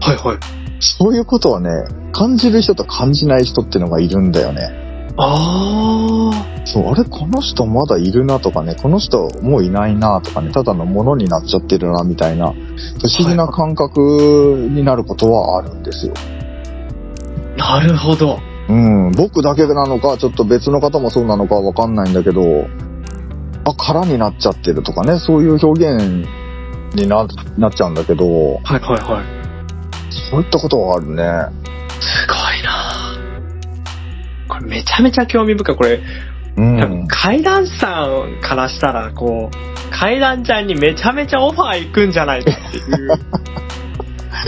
[0.01, 0.39] はいはい。
[0.81, 1.71] そういうことはね、
[2.13, 4.71] 感じる人と感じない人ってのがいるんだよね。
[5.17, 6.31] あ
[6.65, 7.05] そう、あれ？
[7.05, 16.15] この人まだいるなとかね、この人もういないなとかね、ただのものになっちゃってるなみたいな、不思議な感覚になることはあるんですよ。
[16.15, 18.39] ー、なるほど。
[18.69, 22.67] うん、僕だけなのか、ちょっと別の方もそうなのかわかんないんだけど、
[23.73, 26.27] あ、空になっちゃってるとかね、そういう表現
[26.95, 27.27] にな
[27.57, 29.39] なっちゃうんだけど、はいはいはい。
[30.31, 31.23] そういったことはあるね。
[32.01, 33.19] すごいな
[34.49, 35.77] これめちゃめちゃ興味深い。
[35.77, 36.01] これ、
[36.57, 37.07] うん。
[37.09, 42.87] 階段師さんからしたら、こう、階段ちゃんにめちゃめちゃオファー行くんじゃないかっていう。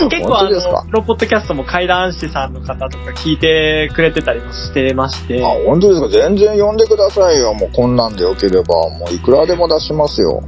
[0.09, 6.07] 結構あの、このポッドキャストも階段師さんの方とか聞いてくれてたりもしてましてあ、、本当ですか？
[6.27, 7.53] 全然呼んでくださいよ。
[7.53, 10.41] もうこんなんでよければ、もういくらでも出しますよ。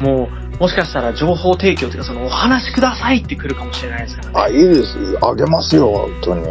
[0.00, 4.34] もう、もしかしたら情報提供というか、そのお話しくださいって来るかもしれないですからね。
[4.36, 4.96] あ、いいです。
[5.22, 6.46] あげますよ、本当に。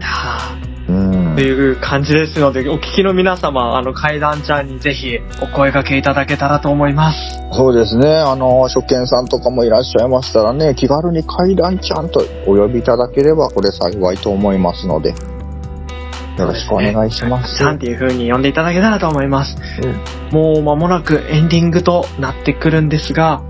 [0.00, 0.56] は
[0.88, 1.44] うんあと。
[1.44, 7.18] いう感じですので、お聞きの皆様、あの、階段ちゃんにぜひお声掛けいただけたらと思います。
[7.52, 8.08] そうですね。
[8.08, 15.10] あの、初見さんとかもいらっしゃいましたらね、気軽に階段ちゃんとお呼びいただければ、これ幸いと思いますので、
[16.38, 17.56] よろしくお願いします。
[17.56, 19.56] ちゃんっていう風に呼んでいただけたらと思います。
[20.32, 23.42] もう間もなくエンディングとなってくるんですが、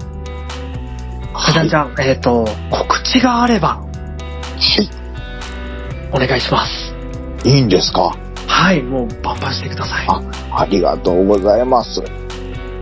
[1.34, 3.84] 階段ちゃん、えっ、と、告知があれば、は
[4.82, 4.88] い。
[6.12, 6.79] お願いします。
[7.44, 8.16] いいんですか？
[8.46, 10.06] はい、もうバンバンしてください。
[10.08, 10.20] あ
[10.62, 12.02] ありがとうございます。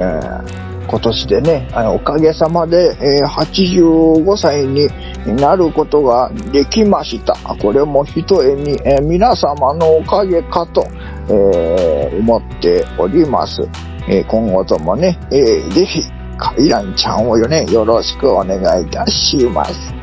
[0.01, 4.89] えー今年でね、あのおかげさまで、えー85歳に
[5.37, 7.35] なることができました。
[7.61, 10.87] これもひとえに、えー皆様のおかげかと、
[11.29, 13.69] えー思っております。
[14.09, 16.01] えー今後ともね、えーぜひ、
[16.39, 19.98] カイランちゃんをよね、よろしくお願いいたします。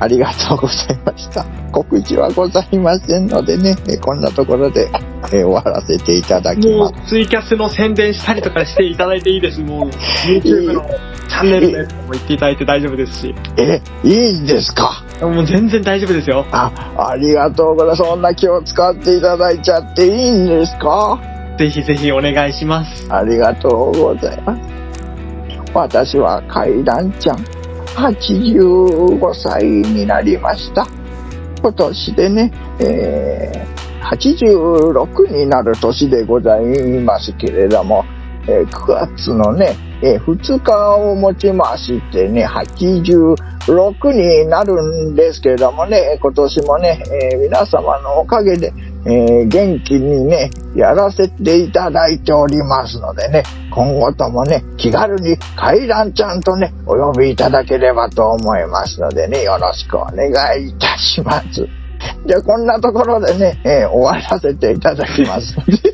[0.00, 1.44] ありがとうございました。
[1.72, 4.90] 告知はございませんのでね、えこんなところで、
[5.32, 7.04] え終わらせていただきもます。
[7.04, 9.60] うツイキャスの宣伝したりとかしていただいていいです。
[9.60, 9.90] もう
[10.26, 10.82] YouTube の
[11.28, 13.34] チャンネルでも言っていただいて大丈夫ですし。
[13.58, 15.04] え、いいんですか？
[15.20, 16.46] もう全然大丈夫ですよ。
[16.50, 18.02] あ、ありがとうございます。
[18.02, 21.18] そんな気を使っていただいちゃっていいんですか？
[21.58, 23.06] ぜひぜひお願いします。
[23.12, 24.60] ありがとうございます。
[25.74, 27.44] 私は階段ちゃん、
[28.00, 30.86] 85歳になりました。
[31.60, 32.50] 今年でね、
[32.80, 36.64] えー、86になる年でござい
[37.00, 38.04] ますけれども、
[38.50, 43.36] えー9月のね、えー2日をもちましてね、86
[44.12, 47.02] になるんですけどもね、今年もね、
[47.32, 48.72] えー皆様のおかげで、
[49.06, 60.28] え元気にね、やらせていただいておりますのでね、今後ともね、気軽に階段ちゃんとね、お呼びいただければと思いますのでね、よろしくお願
[60.60, 61.66] いいたします。
[62.26, 65.56] じゃあこんなところでね、え終わらせていただきます。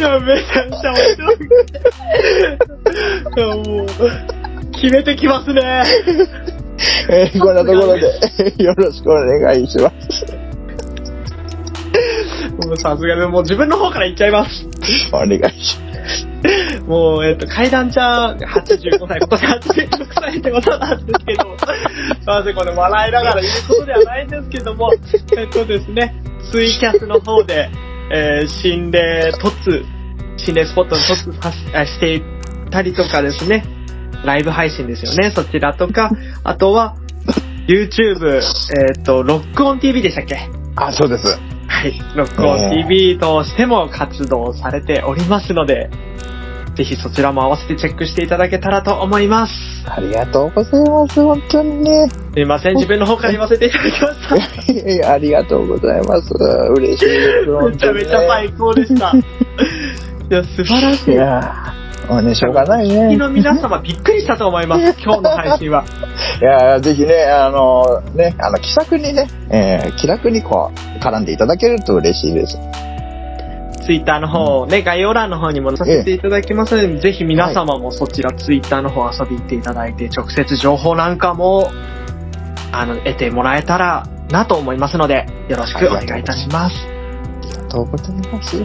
[0.00, 1.36] や、めちゃめちゃ面白い。
[3.36, 3.86] いや、もう、
[4.72, 5.84] 決めてきますね。
[7.10, 10.24] えーこんなところでよろしくお願いします。
[12.66, 14.66] もうさすがにもう自分の方から言っちゃいます。
[15.12, 16.80] お願いします。
[16.86, 21.56] もう、えっと、階段ちゃん85歳、今年86歳ってことなんですけど、
[22.26, 24.90] まずこれ笑いながら言うことではないんですけども、
[25.36, 26.14] えっとですね、
[26.50, 27.68] ツイキャスの方で、
[28.10, 29.84] えー心霊突、
[30.36, 31.52] 心霊スポットに突さ
[31.86, 32.22] してい
[32.70, 33.64] たりとかですね、
[34.24, 36.10] ライブ配信ですよね、そちらとか、
[36.44, 36.96] あとは、
[37.68, 40.36] YouTube、えっと、ロックオン TV でしたっけ？
[40.76, 41.38] あ、そうです。
[41.68, 41.92] はい。
[42.16, 45.88] ロックオン TV としても活動されておりますので、
[46.80, 49.52] ぜひそちらも合わせてチェックしていただけたらと思います。
[49.86, 51.20] ありがとうございます。
[51.20, 52.08] 本当にね。
[52.32, 54.72] すいません、自分の方から言わせていただきました。
[54.72, 56.32] いやいやありがとうございます。
[56.74, 57.50] 嬉しいです。
[57.50, 59.12] めちゃめちゃ最高でした。
[59.12, 59.22] い
[60.30, 61.12] や、素晴らしい。
[61.12, 63.14] いやー、もうね、しょうがないね。
[63.14, 65.84] の皆様びっくりしたと思います、 今日の配信は。
[66.40, 67.84] いやーぜひね、あの、
[68.14, 72.58] ね、あの、気さくにね、えー気楽にこう、絡んでいただけると嬉しいです。
[73.80, 81.70] ツイッターの方、ね、概要欄の方にも載させていただきますので、ぜひ皆様もそちらツイッターの方遊びに行っていただいて、直接情報なんかも、
[82.72, 86.76] あの、得てもらえたらなと思いますので、よろしくお願いいたします。
[86.86, 88.56] ありがとうございます。
[88.56, 88.60] い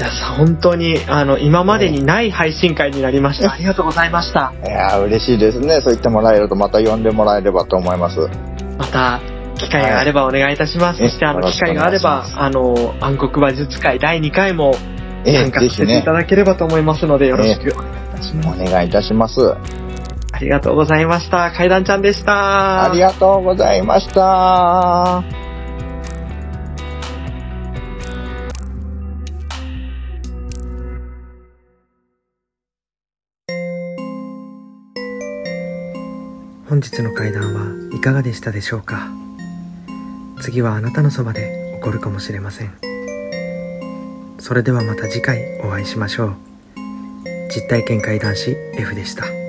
[0.00, 3.52] や、さ本当に、あの、今までにない配信会になりました。
[3.52, 4.52] ありがとうございました。
[4.64, 5.80] いやー嬉しいですね。
[5.82, 8.18] そう言ってもらえるとまた呼んでもらえればと思います。
[8.78, 9.20] また、
[9.62, 11.00] 機会があればお願いいたします。
[11.00, 14.74] はいそして、あの、機会があれば、あの、暗黒馬術会第2回も
[15.24, 18.60] え参加させていた、だければと思いますので、よろしくお願いいたします。
[18.60, 19.40] お願いいたします。
[20.32, 21.52] ありがとうございました。
[21.52, 22.84] 階段ちゃんでした。
[22.84, 25.22] ありがとうございました。
[36.68, 39.10] 本日の会談はいかがでしたでしょうか？
[40.42, 42.74] 次はあなたのそばで起こるかもしれません。
[44.38, 46.34] それではまた次回お会いしましょう。
[47.48, 49.41] 実体験会談師 F でした。